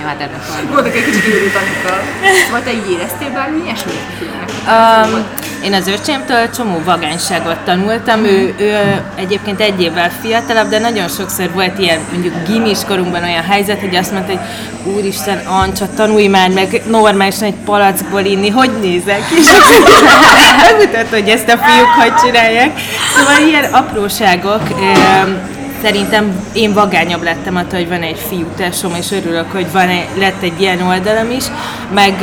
[0.00, 0.72] Jó, hát ebben van.
[0.72, 1.94] Voltak egy kicsit őrült Annika.
[2.50, 4.02] Vagy te így éreztél bármi ilyesmit?
[4.74, 5.12] Um,
[5.64, 11.50] én az öcsémtől csomó vagányságot tanultam, ő, ő egyébként egy évvel fiatalabb, de nagyon sokszor
[11.52, 14.40] volt ilyen mondjuk gimis korunkban olyan helyzet, hogy azt mondta, hogy
[14.94, 19.22] úristen, Ancsa, tanulj már meg normálisan egy palackból inni, hogy nézek?
[19.38, 19.46] És
[20.62, 22.80] megmutatta, hogy ezt a fiúk hogy csinálják.
[23.16, 24.62] Szóval ilyen apróságok,
[25.82, 30.42] szerintem én vagányabb lettem attól, hogy van egy fiútásom, és örülök, hogy van egy, lett
[30.42, 31.44] egy ilyen oldalam is,
[31.94, 32.14] meg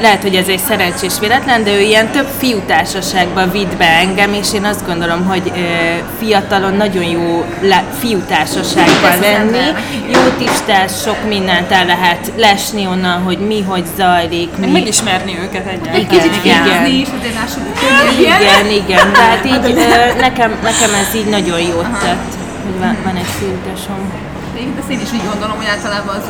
[0.00, 4.54] lehet, hogy ez egy szerencsés véletlen, de ő ilyen több fiútársaságba vitt be engem, és
[4.54, 5.52] én azt gondolom, hogy
[6.18, 7.44] fiatalon nagyon jó
[8.00, 9.66] fiútársaságban lenni,
[10.12, 14.66] jó tisztás, sok mindent el lehet lesni onnan, hogy mi, hogy zajlik, mi.
[14.66, 16.00] Megismerni őket egyáltalán.
[16.00, 16.86] Igen, Kicsit igen.
[16.86, 18.40] is, hogy ilyen.
[18.40, 23.16] Igen, igen, tehát így ö, nekem, nekem ez így nagyon jót tett, hogy van, van
[23.16, 24.00] egy fiútasom.
[24.54, 26.26] Egyébként ezt én is így gondolom, hogy általában az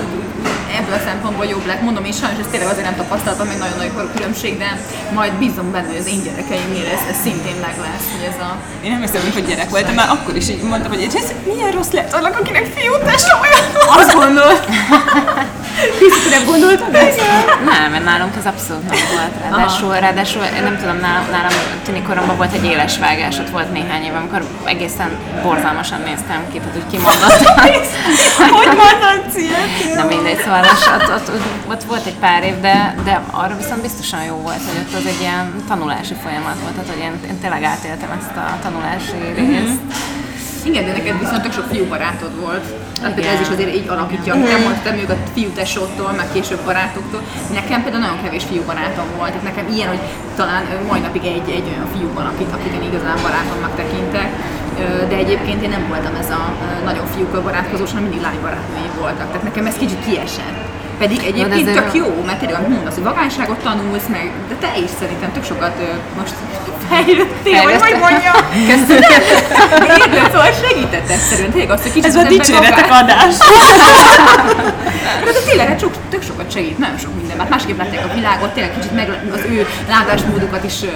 [0.78, 1.82] ebből a szempontból jobb lett.
[1.82, 4.68] Mondom, én sajnos ezt tényleg azért nem tapasztaltam, meg nagyon nagy különbség, de
[5.14, 8.50] majd bízom benne, hogy az én gyerekeimnél ez, ez szintén meg lesz, hogy ez a...
[8.84, 11.90] Én nem hiszem, hogy gyerek voltam, már akkor is így mondtam, hogy ez milyen rossz
[11.90, 13.64] lett annak, akinek fiú társa olyan.
[13.98, 14.64] Azt gondolt!
[15.98, 17.20] Kriszti, nem gondoltad ezt?
[17.64, 19.32] Nem, mert nálunk ez abszolút nem volt.
[19.42, 21.52] Ráadásul, ráadásul én nem tudom, nálam, nálam
[21.84, 25.10] tini koromban volt egy éles vágás, ott volt néhány év, amikor egészen
[25.42, 27.54] borzalmasan néztem ki, tehát úgy kimondottam.
[28.58, 29.94] hogy mondod, Szia?
[29.94, 33.56] Na mindegy, szóval ott, ott, ott, ott, ott, volt egy pár év, de, de arra
[33.56, 37.30] viszont biztosan jó volt, hogy ott az egy ilyen tanulási folyamat volt, tehát hogy én,
[37.30, 39.80] én tényleg átéltem ezt a tanulási részt.
[40.64, 42.64] Igen, de neked viszont tök sok fiú barátod volt.
[42.98, 46.62] Tehát például ez is azért így alakítja, nem mondtam még a fiú tesótól, meg később
[46.64, 47.22] barátoktól.
[47.53, 49.33] Nekem például nagyon kevés fiú barátom volt.
[49.33, 50.03] Tehát nekem ilyen, hogy
[50.37, 54.29] talán mai napig egy, egy olyan fiú van, akit, akit én igazán barátomnak tekintek.
[55.11, 56.42] De egyébként én nem voltam ez a
[56.85, 59.27] nagyon fiúkkal barátkozós, hanem mindig lánybarátnőim voltak.
[59.27, 60.63] Tehát nekem ez kicsit kiesett.
[60.98, 65.33] Pedig egyébként tök jó, mert tényleg, mondasz, hogy vagányságot tanulsz meg, de te is szerintem
[65.33, 65.74] tök sokat
[66.18, 66.35] most
[66.88, 68.35] fejlődtél, vagy hogy mondjam.
[68.68, 69.02] Érted,
[70.33, 73.35] szóval segített egyszerűen, tényleg azt, hogy kicsit Ez a dicséretek adás.
[75.24, 78.14] de, de tényleg hát sok, tök sokat segít, nagyon sok minden, mert másképp látják a
[78.14, 80.87] világot, tényleg kicsit meg az ő látásmódokat is ö,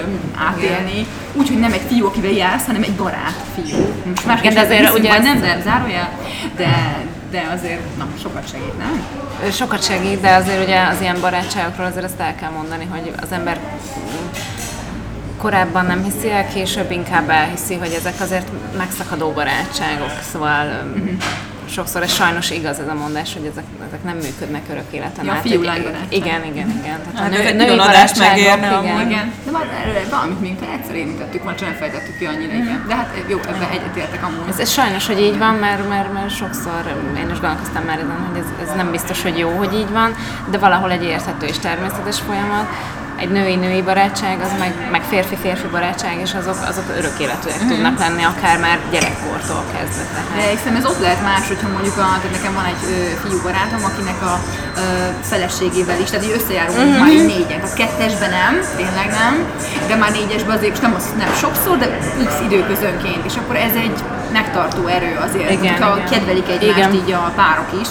[0.47, 3.93] átélni, úgyhogy nem egy fiú, akivel jársz, hanem egy barát fiú.
[4.09, 6.09] Most másképp de azért ugye nem, nem zárójel,
[6.57, 6.97] de,
[7.31, 9.03] de azért, na, sokat segít, nem?
[9.51, 13.31] Sokat segít, de azért ugye az ilyen barátságokról azért azt el kell mondani, hogy az
[13.31, 13.59] ember
[15.37, 20.11] korábban nem hiszi el, később inkább elhiszi, hogy ezek azért megszakadó barátságok.
[20.31, 20.65] Szóval
[20.95, 21.07] Mhm.
[21.69, 25.31] Sokszor ez sajnos igaz ez a mondás, hogy ezek, ezek nem működnek örök életen Ja,
[25.31, 25.45] át.
[25.45, 26.05] Egy- barátság.
[26.09, 26.99] Igen, igen, igen.
[27.03, 29.01] Tehát Hát a nő, egy női adást megérne igen.
[29.07, 32.85] Igen, de már erről valamit még egyszer érintettük, már csak nem fejtettük ki annyira, igen.
[32.87, 34.49] De hát jó, ebben egyetértek amúgy.
[34.49, 36.81] Ez, ez sajnos, hogy így van, mert, mert, mert sokszor
[37.17, 40.15] én is gondolkoztam már ezen, hogy ez, ez nem biztos, hogy jó, hogy így van,
[40.51, 42.67] de valahol egy érthető és természetes folyamat.
[43.23, 48.23] Egy női-női barátság, az meg, meg férfi-férfi barátság, és azok, azok örök életűek tudnak lenni,
[48.23, 50.03] akár már gyerekkortól kezdve.
[50.13, 50.49] De Tehát.
[50.57, 53.81] hiszem ez ott lehet más, hogyha mondjuk a, tehát nekem van egy ö, fiú barátom,
[53.89, 54.33] akinek a
[54.75, 54.81] ö,
[55.31, 56.99] feleségével is, tehát így összejárunk uh-huh.
[56.99, 57.59] már így négyen.
[57.61, 59.33] Tehát kettesben nem, tényleg nem,
[59.87, 61.87] de már négyesben azért, és nem, az, nem sokszor, de
[62.29, 63.97] x időközönként, és akkor ez egy
[64.31, 66.09] megtartó erő azért, Igen, hogyha igen.
[66.09, 66.93] kedvelik egymást Igen.
[66.93, 67.89] így a párok is,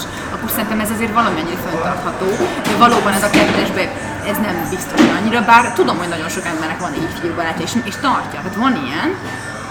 [0.50, 2.26] szerintem ez azért valamennyire fenntartható.
[2.62, 3.88] De valóban ez a kettesben
[4.30, 7.72] ez nem biztos hogy annyira, bár tudom, hogy nagyon sok embernek van így fiúbarátja, és,
[7.84, 8.40] és tartja.
[8.42, 9.14] Tehát van ilyen,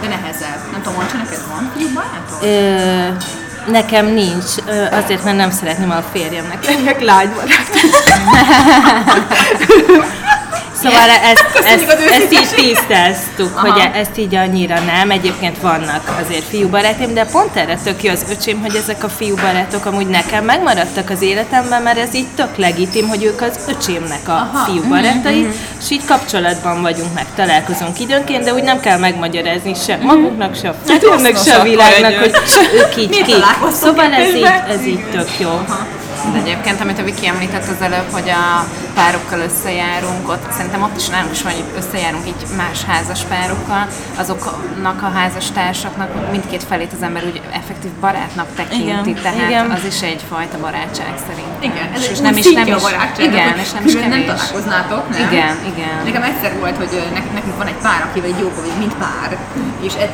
[0.01, 0.71] de nehezebb.
[0.71, 2.39] Nem tudom, Moncsa, neked van fiúbarátod?
[3.67, 4.51] Nekem nincs,
[4.91, 7.69] azért, mert nem szeretném a férjemnek lennek lánybarát.
[10.81, 13.71] Szóval ezt, Köszönjük ezt, ezt így tisztáztuk, Aha.
[13.71, 15.11] hogy e- ezt így annyira nem.
[15.11, 19.85] Egyébként vannak azért fiúbarátim, de pont erre tök jó az öcsém, hogy ezek a fiúbarátok
[19.85, 24.31] amúgy nekem megmaradtak az életemben, mert ez így tök legitim, hogy ők az öcsémnek a
[24.31, 24.65] Aha.
[24.65, 25.47] fiúbarátai,
[25.79, 30.69] és így kapcsolatban vagyunk, meg találkozunk időnként, de úgy nem kell megmagyarázni se magunknak, se
[30.69, 32.31] a férjemnek, se a világnak, hogy
[32.73, 35.61] ők így találkoztok Szóval ez így, ez így tök jó.
[36.31, 40.97] De egyébként, amit a Viki említett az előbb, hogy a párokkal összejárunk, ott szerintem ott
[40.97, 43.87] is nálunk is van, hogy összejárunk így más házas párokkal,
[44.17, 49.71] azoknak a házastársaknak mindkét felét az ember úgy effektív barátnak tekinti, Igen, tehát igen.
[49.71, 51.61] az is egyfajta barátság szerintem.
[51.69, 55.09] Igen, ez és, és nem is, nem is, barátságnak, igen, és nem is nem találkoznátok,
[55.09, 55.27] nem?
[55.27, 55.95] Igen, igen.
[56.03, 56.91] Nekem egyszer volt, hogy
[57.33, 59.37] nekünk van egy pár, akivel egy vagy, mint pár,
[59.81, 60.09] és egy,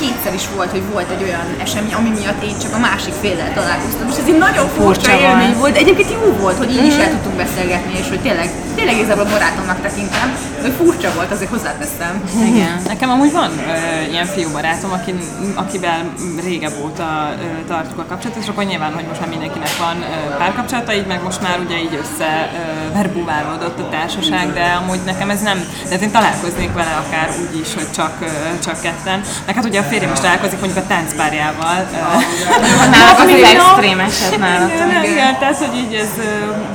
[0.00, 3.52] kétszer is volt, hogy volt egy olyan esemény, ami miatt én csak a másik féllel
[3.54, 5.76] találkoztam, és ez egy nagyon furcsa élmény volt.
[5.76, 9.80] egyébként jó volt, hogy így is el tudtunk beszélgetni, és hogy tényleg, tényleg igazából barátomnak
[9.80, 10.28] tekintem,
[10.62, 12.22] de furcsa volt, azért hozzáteszem.
[12.44, 12.82] Igen.
[12.86, 15.14] Nekem amúgy van ö, ilyen fiú barátom, aki,
[15.54, 16.12] akivel
[16.44, 20.36] régebb óta ö, tartjuk a kapcsolatot, és akkor nyilván, hogy most már mindenkinek van ö,
[20.36, 25.30] párkapcsolata, így meg most már ugye így össze ö, verbuválódott a társaság, de amúgy nekem
[25.30, 28.26] ez nem, de én találkoznék vele akár úgy is, hogy csak, ö,
[28.64, 29.20] csak ketten.
[29.46, 31.76] Meg hát ugye a férjem is találkozik mondjuk a táncpárjával.
[32.94, 34.86] Náluk az egy extrém eset nálatok.
[34.90, 36.12] Igen, igen, tehát, hogy így ez,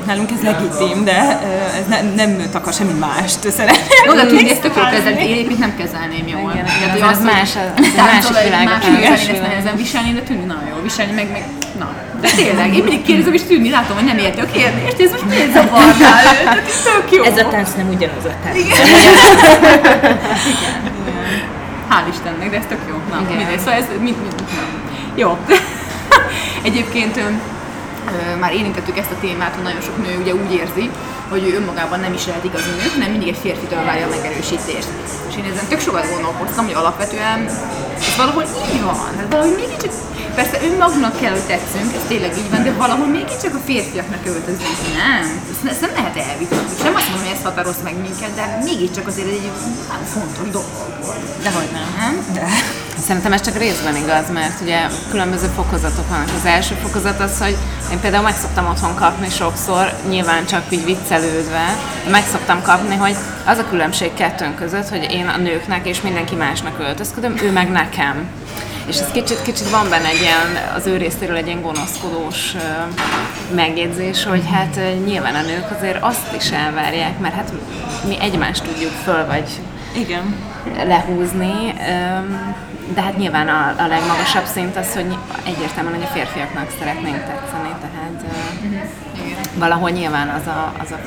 [0.07, 1.17] nálunk ez legitim, de
[1.79, 4.03] ez ne, nem takar semmi mást szeretném.
[4.05, 6.51] Jó, de tudni, ezt tök jól kezelni, én egyébként nem kezelném jól.
[6.53, 10.11] Igen, Tehát, igen, az azt, más, az másik egy világ, másik más világ, nehezen viselni,
[10.13, 11.43] de tűnni nagyon jó viselni, meg, meg
[11.79, 11.89] na.
[12.21, 15.25] De tényleg, én mindig kérdezem, és tűnni, látom, hogy nem érti a kérdést, ez most
[15.25, 16.67] miért zavarnál őt?
[16.67, 17.23] Ez tök jó.
[17.23, 18.57] Ez a tánc nem ugyanaz a tánc.
[21.89, 22.95] Hál' Istennek, de ez tök jó.
[23.09, 24.61] Na, mindegy, szóval ez mind, mind, na.
[25.15, 25.37] Jó.
[26.69, 27.19] Egyébként
[28.39, 30.89] már érintettük ezt a témát, hogy nagyon sok nő ugye úgy érzi,
[31.29, 34.89] hogy ő önmagában nem is lehet igazi nő, hanem mindig egy férfitől várja a megerősítést.
[35.29, 37.39] És én ezen tök sokat gondolkoztam, hogy alapvetően
[38.07, 38.43] ez valahol
[38.73, 39.11] így van.
[39.17, 39.91] Hát valahogy mégiscsak,
[40.35, 44.77] persze önmagunknak kell, hogy tetszünk, ez tényleg így van, de valahol mégiscsak a férfiaknak öltözünk,
[45.01, 45.23] nem?
[45.51, 46.75] Ezt, ezt nem lehet elvitatni.
[46.83, 49.51] Sem azt mondom, hogy ez határoz meg minket, de mégiscsak azért egy
[50.13, 50.69] fontos dolog.
[51.43, 51.87] Dehogy nem.
[51.99, 52.15] Nem?
[52.33, 52.47] De.
[53.01, 56.29] Szerintem ez csak részben igaz, mert ugye különböző fokozatok vannak.
[56.37, 57.57] Az első fokozat az, hogy
[57.91, 61.75] én például meg szoktam otthon kapni sokszor, nyilván csak így viccelődve,
[62.11, 66.35] meg szoktam kapni, hogy az a különbség kettőnk között, hogy én a nőknek és mindenki
[66.35, 68.27] másnak öltözködöm, ő meg nekem.
[68.85, 72.55] És ez kicsit, kicsit van benne egy ilyen, az ő részéről egy ilyen gonoszkodós
[73.55, 77.51] megjegyzés, hogy hát nyilván a nők azért azt is elvárják, mert hát
[78.07, 79.49] mi egymást tudjuk föl, vagy
[79.95, 80.35] Igen.
[80.85, 81.73] lehúzni,
[82.93, 87.75] de hát nyilván a, a legmagasabb szint az, hogy egyértelműen, hogy a férfiaknak szeretnénk tetszeni,
[87.81, 90.99] tehát ö, valahol nyilván az a, az a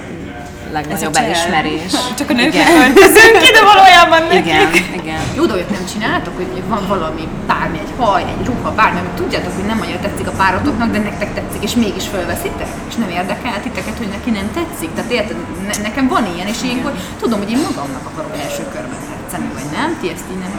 [0.73, 1.25] legnagyobb csel.
[1.25, 1.93] elismerés.
[2.19, 2.81] Csak a nőknek Igen.
[2.83, 4.47] öltözünk ki, de valójában nekik.
[4.47, 5.23] Igen, igen.
[5.39, 9.53] Jó dolgot nem csináltok, hogy van valami, bármi, egy haj, egy ruha, bármi, amit tudjátok,
[9.55, 12.71] hogy nem annyira tetszik a páratoknak, de nektek tetszik, és mégis felveszitek?
[12.89, 14.91] És nem érdekel titeket, hogy neki nem tetszik?
[14.95, 19.01] Tehát érted, ne, nekem van ilyen, és ilyenkor tudom, hogy én magamnak akarok első körben
[19.33, 19.91] tetszeni, vagy nem?
[20.01, 20.53] Ti ezt így nem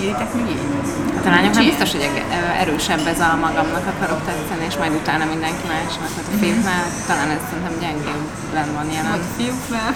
[0.00, 0.62] éritek meg így?
[1.16, 2.10] Hát a lányoknak biztos, hogy
[2.62, 6.10] erősebb ez a magamnak akarok tetszeni, és majd utána mindenki másnak.
[6.16, 9.10] Hát a fiúknál talán ez szerintem gyengébben van jelen.
[9.10, 9.92] Vagy fiúknál?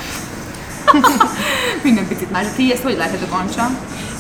[1.86, 2.46] Minden picit más.
[2.56, 3.64] Ti ezt hogy látjátok, Ancsa?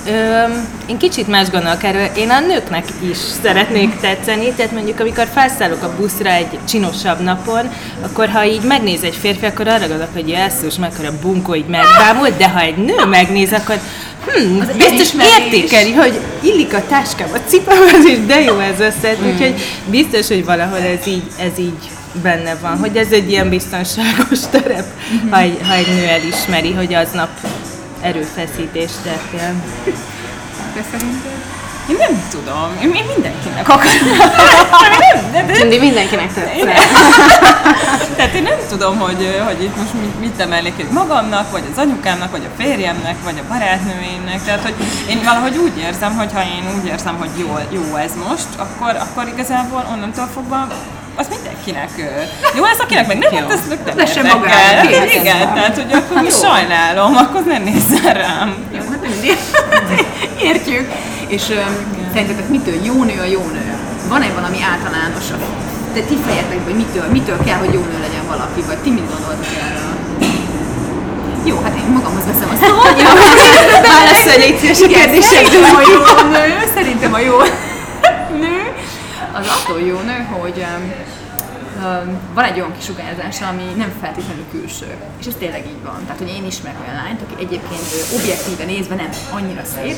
[0.06, 2.08] Öm, én kicsit más gondolok erről.
[2.16, 7.70] Én a nőknek is szeretnék tetszeni, tehát mondjuk amikor felszállok a buszra egy csinosabb napon,
[8.00, 12.36] akkor ha így megnéz egy férfi, akkor arra gondolok, hogy jesszus, mekkora bunkó így megbámult,
[12.36, 13.78] de ha egy nő megnéz, akkor
[14.26, 19.16] hm, Az biztos értékeli, hogy illik a táskába, a cipőhöz is, de jó ez össze.
[19.32, 19.54] Úgyhogy
[19.86, 21.90] biztos, hogy valahol ez így, ez így
[22.22, 24.86] benne van, hogy ez egy ilyen biztonságos terep,
[25.30, 27.28] ha egy, ha egy nő elismeri, hogy aznap
[28.02, 29.54] erőfeszítést tettél.
[30.74, 31.52] Te szerinted?
[31.88, 32.68] Én nem tudom.
[32.82, 33.92] Én, én mindenkinek akarok.
[34.98, 36.64] nem, de, de, mindenkinek tetszik.
[38.16, 41.78] tehát én nem tudom, hogy, hogy itt most mit, mit emelnék egy magamnak, vagy az
[41.78, 44.44] anyukámnak, vagy a férjemnek, vagy a barátnőimnek.
[44.44, 44.74] Tehát, hogy
[45.08, 48.96] én valahogy úgy érzem, hogy ha én úgy érzem, hogy jó, jó ez most, akkor,
[48.96, 50.66] akkor igazából onnantól fogva
[51.14, 51.90] az mindenkinek
[52.56, 53.38] jó lesz, akinek meg nem, Jó.
[53.38, 54.36] hát ez meg nem érdekel.
[54.36, 55.20] magára, Igen, kész.
[55.20, 58.54] igen, tehát hogy akkor most sajnálom, akkor ne nézzen rám.
[58.72, 59.36] Jó, hát mindig.
[60.50, 60.86] Értjük.
[61.26, 61.74] És um,
[62.12, 63.66] szerintetek mitől jó nő a jó nő?
[64.08, 65.42] Van-e valami általánosabb?
[65.94, 69.06] De ti fejetek, hogy mitől, mitől kell, hogy jó nő legyen valaki, vagy ti mit
[69.10, 69.90] gondoltok erről?
[71.44, 73.02] Jó, hát én magamhoz veszem a szót.
[73.92, 77.36] Válaszolj a Szerintem a jó nő, szerintem a jó
[79.32, 80.66] az attól jó nő, hogy
[82.34, 84.96] van egy olyan kisugárzása, ami nem feltétlenül külső.
[85.20, 86.00] És ez tényleg így van.
[86.06, 87.82] Tehát, hogy én ismerek olyan lányt, aki egyébként
[88.20, 89.96] objektíven nézve nem annyira szép,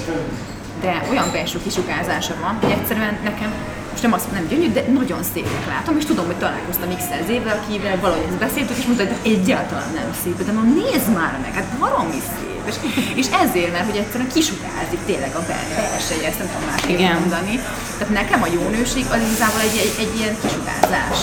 [0.81, 3.53] de olyan belső kisugárzása van, hogy egyszerűen nekem
[3.91, 7.63] most nem azt nem gyönyörű, de nagyon szépnek látom, és tudom, hogy találkoztam x évvel,
[7.63, 11.53] akivel valahogy ezt beszéltük, és mondta, hogy egyáltalán nem szép, de mondom, nézd már meg,
[11.55, 12.54] hát baromi szép.
[12.71, 12.75] És,
[13.21, 17.19] és ezért, mert hogy egyszerűen kisugárzik tényleg a bel- belseje, ezt nem tudom másképp Igen.
[17.19, 17.55] mondani.
[17.99, 21.21] Tehát nekem a jó nőség az igazából egy, egy, egy ilyen kisugárzás.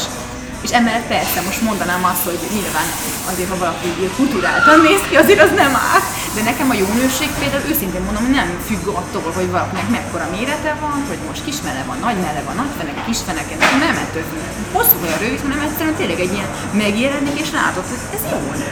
[0.65, 2.89] És emellett persze most mondanám azt, hogy nyilván
[3.31, 6.01] azért, ha valaki kulturáltan néz ki, azért az nem áll.
[6.35, 10.71] De nekem a jó nőség például őszintén mondom, nem függ attól, hogy valakinek mekkora mérete
[10.83, 14.25] van, hogy most kis mele van, nagy mele van, nagy feneke, kis feneke, nem ettől
[14.29, 14.43] függ.
[14.75, 16.49] Hosszú vagy a rövid, hanem egyszerűen tényleg egy ilyen
[16.83, 18.71] megjelenik és látod, hogy ez jó nő.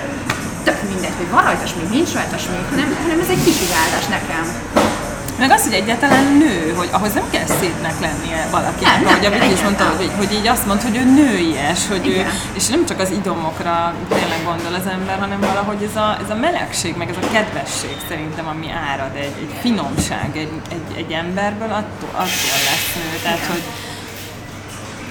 [0.70, 4.44] Tök mindegy, hogy van rajta smink, nincs rajta smink, hanem, hanem ez egy kisugárzás nekem.
[5.40, 9.30] Meg az, hogy egyáltalán nő, hogy ahhoz nem kell szépnek lennie valakinek, Nem, ahogy a
[9.30, 12.32] Viki is mondta, hogy, hogy így azt mond, hogy ő nőies, hogy ő, Igen.
[12.54, 16.36] és nem csak az idomokra tényleg gondol az ember, hanem valahogy ez a, ez a
[16.36, 21.72] melegség, meg ez a kedvesség szerintem, ami árad egy, egy finomság egy, egy, egy emberből,
[21.72, 23.20] attól, attól lesz nő.
[23.24, 23.64] Tehát, hogy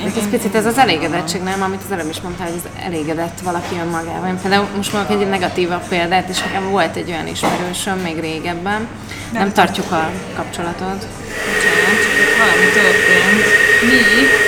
[0.04, 1.62] Ez picit ez az elégedettség, nem?
[1.62, 4.28] Amit az előbb is mondtál, hogy ez elégedett valaki önmagával.
[4.28, 8.88] Én például most mondok egy negatívabb példát, és nekem volt egy olyan ismerősöm még régebben.
[9.32, 11.06] Nem, nem tartjuk a kapcsolatot.
[11.46, 13.44] Bocsánat, csak valami történt.
[13.82, 14.47] Mi?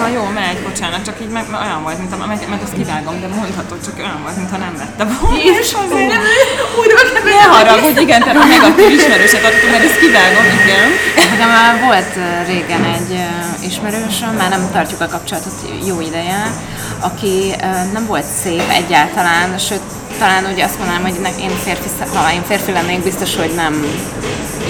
[0.00, 2.76] Ja, jó, megy, bocsánat, csak így meg, meg olyan volt, mint a, meg, meg azt
[2.80, 5.36] kivágom, de mondhatod, csak olyan volt, mintha nem vette volna.
[5.44, 6.08] Jézus, azért.
[6.14, 6.22] nem,
[6.78, 10.88] újra kell Ne haragudj, igen, tehát a negatív ismerőset adtuk, mert ezt kivágom, igen.
[11.38, 12.12] De már volt
[12.46, 13.12] régen egy
[13.68, 16.40] ismerősöm, már nem tartjuk a kapcsolatot jó ideje,
[17.00, 17.54] aki
[17.92, 19.86] nem volt szép egyáltalán, sőt,
[20.18, 23.74] talán ugye azt mondanám, hogy én férfi, ha én férfi lennék, biztos, hogy nem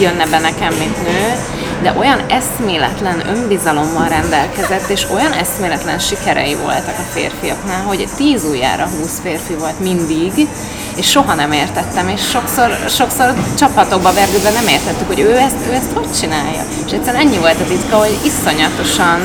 [0.00, 1.34] jönne be nekem, mint nő,
[1.82, 8.88] de olyan eszméletlen önbizalommal rendelkezett, és olyan eszméletlen sikerei voltak a férfiaknál, hogy tíz ujjára
[8.98, 10.48] húsz férfi volt mindig,
[10.96, 15.72] és soha nem értettem, és sokszor, sokszor csapatokba vergődve nem értettük, hogy ő ezt, ő
[15.72, 16.62] ezt hogy csinálja.
[16.86, 19.20] És egyszerűen ennyi volt a titka, hogy iszonyatosan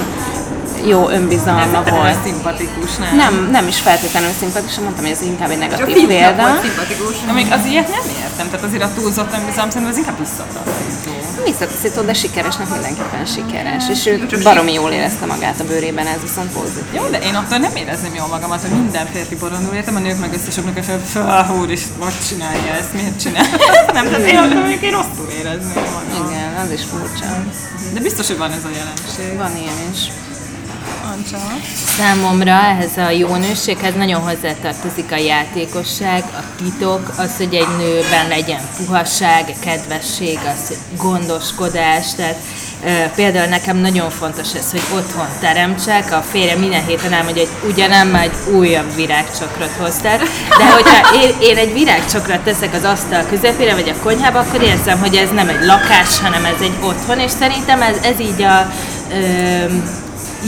[0.88, 2.18] jó önbizalma Ez volt.
[2.24, 3.16] szimpatikus, nem?
[3.16, 6.42] Nem, nem is feltétlenül szimpatikus, mondtam, hogy ez inkább egy Csak negatív fiúknak példa.
[6.42, 7.16] volt szimpatikus.
[7.34, 11.25] Még az ilyet nem értem, tehát azért a túlzott önbizalom szerintem az inkább visszataszító.
[11.46, 13.84] Visszataszító, de sikeresnek mindenképpen sikeres.
[13.90, 16.94] És ő Csak baromi jól érezte magát a bőrében, ez viszont pozitív.
[16.94, 20.20] Jó, de én attól nem érezném jól magamat, hogy minden férfi borondul, értem, a nők
[20.20, 23.58] meg összesognak, és föl, úr, és hogy csinálja ezt, miért csinálja
[23.98, 26.28] nem, tehát én attól mondjuk én rosszul érezném magam.
[26.28, 27.44] Igen, az is furcsa.
[27.94, 29.38] De biztos, hogy van ez a jelenség.
[29.38, 30.00] Van ilyen is.
[31.16, 31.38] Ancsa.
[31.98, 38.28] Számomra ehhez a jó nőséghez nagyon hozzátartozik a játékosság, a titok, az, hogy egy nőben
[38.28, 42.38] legyen puhasság, kedvesség, az gondoskodás, tehát
[43.16, 48.16] például nekem nagyon fontos ez, hogy otthon teremtsek, a férjem minden héten elmondja, hogy ugyanem
[48.16, 50.18] egy újabb virágcsokrot hoztál,
[50.58, 55.00] de hogyha én, én egy virágcsokrot teszek az asztal közepére, vagy a konyhába, akkor érzem,
[55.00, 58.72] hogy ez nem egy lakás, hanem ez egy otthon, és szerintem ez, ez így a
[59.12, 59.66] ö,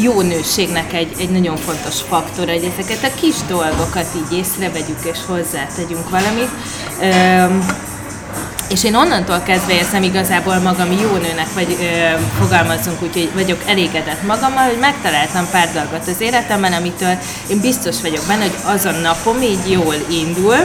[0.01, 5.17] jó nőségnek egy, egy nagyon fontos faktor, hogy ezeket a kis dolgokat így észrevegyük és
[5.27, 6.49] hozzátegyünk valamit.
[7.01, 7.65] Öm,
[8.69, 13.61] és én onnantól kezdve érzem igazából magam jó nőnek, vagy ö, fogalmazunk úgy, hogy vagyok
[13.65, 17.17] elégedett magammal, hogy megtaláltam pár dolgot az életemben, amitől
[17.49, 20.55] én biztos vagyok benne, hogy az a napom így jól indul.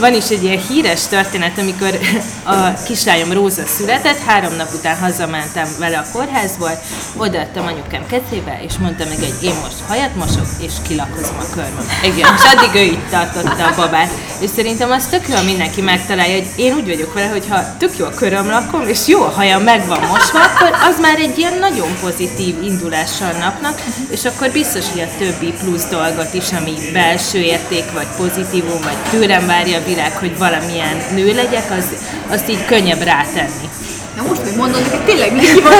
[0.00, 1.98] Van is egy ilyen híres történet, amikor
[2.54, 6.80] a kislányom Róza született, három nap után hazamentem vele a kórházból,
[7.16, 11.88] odaadtam anyukám kezébe, és mondta meg, hogy én most hajat mosok, és kilakozom a körmöm.
[12.04, 14.10] Igen, és addig ő itt tartotta a babát.
[14.40, 17.98] És szerintem az tök jó, mindenki megtalálja, hogy én úgy vagyok vele, hogy ha tök
[17.98, 21.58] jó a körömlakom, és jó a hajam meg van mosva, akkor az már egy ilyen
[21.58, 26.74] nagyon pozitív indulása a napnak, és akkor biztos, hogy a többi plusz dolgot is, ami
[26.92, 31.84] belső érték, vagy pozitívum, vagy tőlem várja a világ, hogy valamilyen nő legyek, az,
[32.28, 33.68] azt így könnyebb rátenni.
[34.16, 35.72] Na most, hogy mondod, hogy tényleg mindig van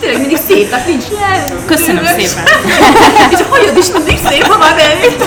[0.00, 1.30] tényleg mindig szép, tehát nincs le.
[1.66, 2.44] Köszönöm szépen.
[3.32, 5.22] és a hajad is mindig szép, ha már előtt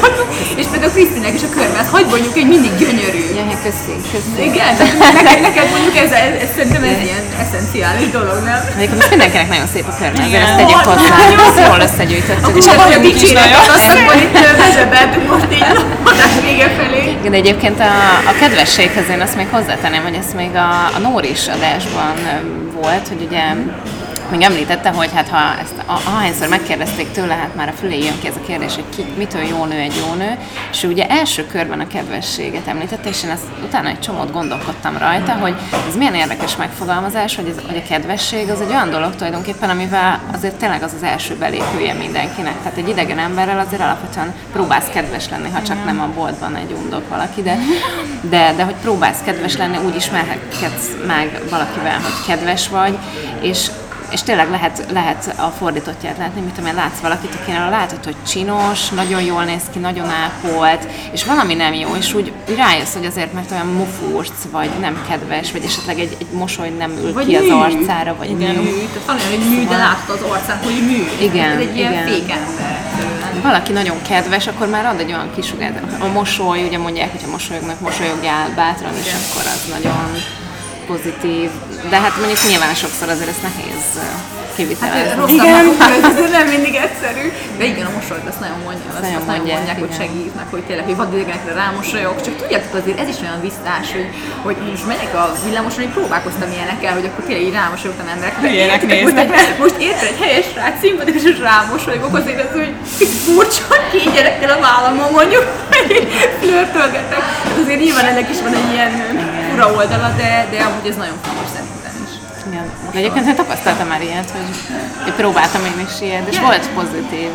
[0.61, 3.23] És például Krisztinek is a körmet, hogy mondjuk egy mindig gyönyörű.
[3.37, 4.49] Ja, hát köszi, köszi.
[4.49, 4.71] Igen,
[5.15, 8.59] neked, neked mondjuk ez, ez, ez szerintem ez ilyen eszenciális dolog, nem?
[8.75, 11.15] Egyébként most mindenkinek nagyon szép a körme, azért ezt tegyük hozzá,
[11.47, 12.57] ezt jól összegyűjtöttük.
[12.61, 17.01] És olyan nekünk is nagyon azt akkor itt bezsebeltünk most így a adás vége felé.
[17.19, 17.93] Igen, egyébként a,
[18.31, 23.07] a kedvességhez én azt még hozzátenném, hogy ezt még a, a Nóris adásban ö, volt,
[23.07, 23.53] hogy ugye
[24.31, 28.19] még említette, hogy hát ha ezt a, ahányszor megkérdezték tőle, hát már a fülé jön
[28.19, 30.37] ki ez a kérdés, hogy ki, mitől jó nő egy jó nő,
[30.71, 35.31] és ugye első körben a kedvességet említette, és én ezt utána egy csomót gondolkodtam rajta,
[35.31, 35.55] hogy
[35.87, 40.21] ez milyen érdekes megfogalmazás, hogy, ez, hogy a kedvesség az egy olyan dolog tulajdonképpen, amivel
[40.33, 42.57] azért tényleg az az első belépője mindenkinek.
[42.57, 46.75] Tehát egy idegen emberrel azért alapvetően próbálsz kedves lenni, ha csak nem a boltban egy
[46.83, 47.57] undok valaki, de,
[48.21, 52.97] de, de hogy próbálsz kedves lenni, úgy ismerhetsz meg valakivel, hogy kedves vagy,
[53.41, 53.69] és
[54.13, 58.89] és tényleg lehet, lehet a fordítottját látni, tudom én, látsz valakit, akinek látod, hogy csinos,
[58.89, 63.33] nagyon jól néz ki, nagyon ápolt, és valami nem jó, és úgy, rájössz, hogy azért,
[63.33, 67.35] mert olyan mufurc, vagy nem kedves, vagy esetleg egy, egy mosoly nem ül Vagy ki
[67.35, 67.49] az mű.
[67.51, 68.61] arcára, vagy Igen, mű.
[68.61, 68.87] mű.
[69.05, 71.25] Van olyan, hogy mű, de látod az arcán, hogy mű.
[71.25, 72.13] Igen, Ez egy ilyen igen.
[72.17, 73.41] egyszerűen.
[73.41, 75.81] valaki nagyon kedves, akkor már ad egy olyan kisugát.
[75.99, 80.11] A mosoly, ugye mondják, hogy ha mosolyognak, mosolyogjál bátran, és akkor az nagyon
[80.87, 81.49] pozitív.
[81.89, 85.19] De hát mondjuk nyilván sokszor azért ezt nehéz ö, Hát kivitelezni.
[85.21, 87.25] rosszabbnak ez nem mindig egyszerű.
[87.59, 90.01] De igen, a mosolyt azt nagyon mondja, azt, Nagyon azt nagyon mondják, mondják, hogy igen.
[90.03, 92.15] segítnek, hogy tényleg, hogy vadidegenekre rámosolyog.
[92.25, 94.07] Csak tudjátok azért, ez is olyan visszás, hogy,
[94.45, 98.41] hogy most megyek a villamoson, hogy próbálkoztam ilyenekkel, hogy akkor tényleg így rámosolyogtam emberekre.
[98.47, 99.57] Hülyének Értitek, most, néznek.
[99.65, 104.51] most érted, egy helyes srác, szimpatikus, és rámosolygok, azért ez, hogy kicsit furcsa, két gyerekkel
[104.57, 105.45] a vállamon mondjuk,
[106.41, 107.21] flörtölgetek.
[107.47, 108.91] Hát azért nyilván ennek is van egy ilyen
[109.49, 111.72] fura oldala, de, de amúgy ez nagyon fontos szerintem.
[112.47, 112.65] Igen.
[112.91, 114.55] de egyébként én tapasztaltam már ilyet, hogy,
[115.03, 116.45] hogy próbáltam én is ilyet, és Igen?
[116.45, 117.29] volt pozitív.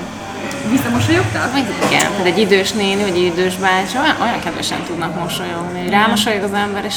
[0.70, 1.52] Visszamosolyogtak?
[1.52, 5.80] Vagy igen, tehát egy idős néni, vagy egy idős bácsi olyan, olyan kedvesen tudnak mosolyogni,
[5.80, 6.96] hogy rámosolyog az ember, és,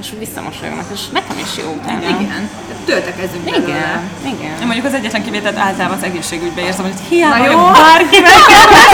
[0.00, 2.08] és visszamosolyognak, és nekem is jó utána.
[2.08, 2.50] Igen.
[2.86, 3.62] Töltekezzünk belőle.
[3.68, 4.00] Igen,
[4.34, 4.54] igen.
[4.60, 7.58] Én mondjuk az egyetlen kivételt általában az egészségügyben érzem, hogy hiába jó.
[7.58, 8.32] bárki meg.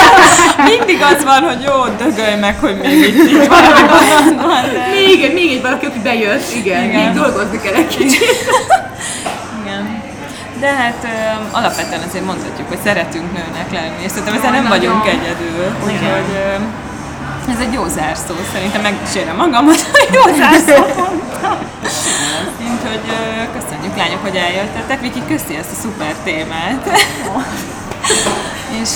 [0.71, 3.87] Mindig az van, hogy jó, dögölj meg, hogy még itt így valami
[4.37, 4.87] van, de...
[4.93, 7.01] Még, egy- még egy valaki, aki bejött, igen, Igen.
[7.03, 8.25] még dolgozni kell egy kicsit.
[9.63, 10.01] Igen.
[10.59, 15.05] De hát ö, alapvetően azért mondhatjuk, hogy szeretünk nőnek lenni, és szerintem ezzel nem vagyunk
[15.07, 15.65] egyedül.
[15.83, 16.37] Úgyhogy
[17.53, 21.57] ez egy jó zárszó, szerintem megkísérem magamat, hogy jó zárszó mondtam.
[22.73, 25.01] Mint, hogy ö, köszönjük lányok, hogy eljöttetek.
[25.01, 26.89] Viki, köszi ezt a szuper témát.
[28.81, 28.89] És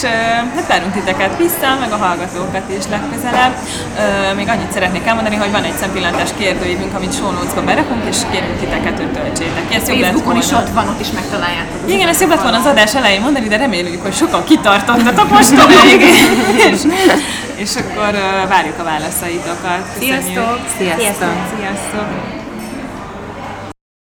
[0.56, 3.54] hát várunk titeket vissza, meg a hallgatókat is legközelebb.
[4.36, 8.98] Még annyit szeretnék elmondani, hogy van egy szempillantás kérdőívünk, amit show berakunk, és kérünk titeket,
[8.98, 9.76] hogy töltsétek ki.
[9.76, 11.78] Ezt jobb lett Facebookon is ott van, ott is megtaláljátok.
[11.86, 16.02] igen, ezt jobb lett volna az adás elején mondani, de reméljük, hogy sokan kitartottatok mostanáig.
[16.72, 16.82] és,
[17.56, 18.12] és akkor
[18.48, 19.84] várjuk a válaszaitokat.
[19.94, 20.24] Köszönjük.
[20.28, 20.60] Sziasztok!
[20.78, 21.34] Sziasztok!
[21.58, 22.37] Sziasztok!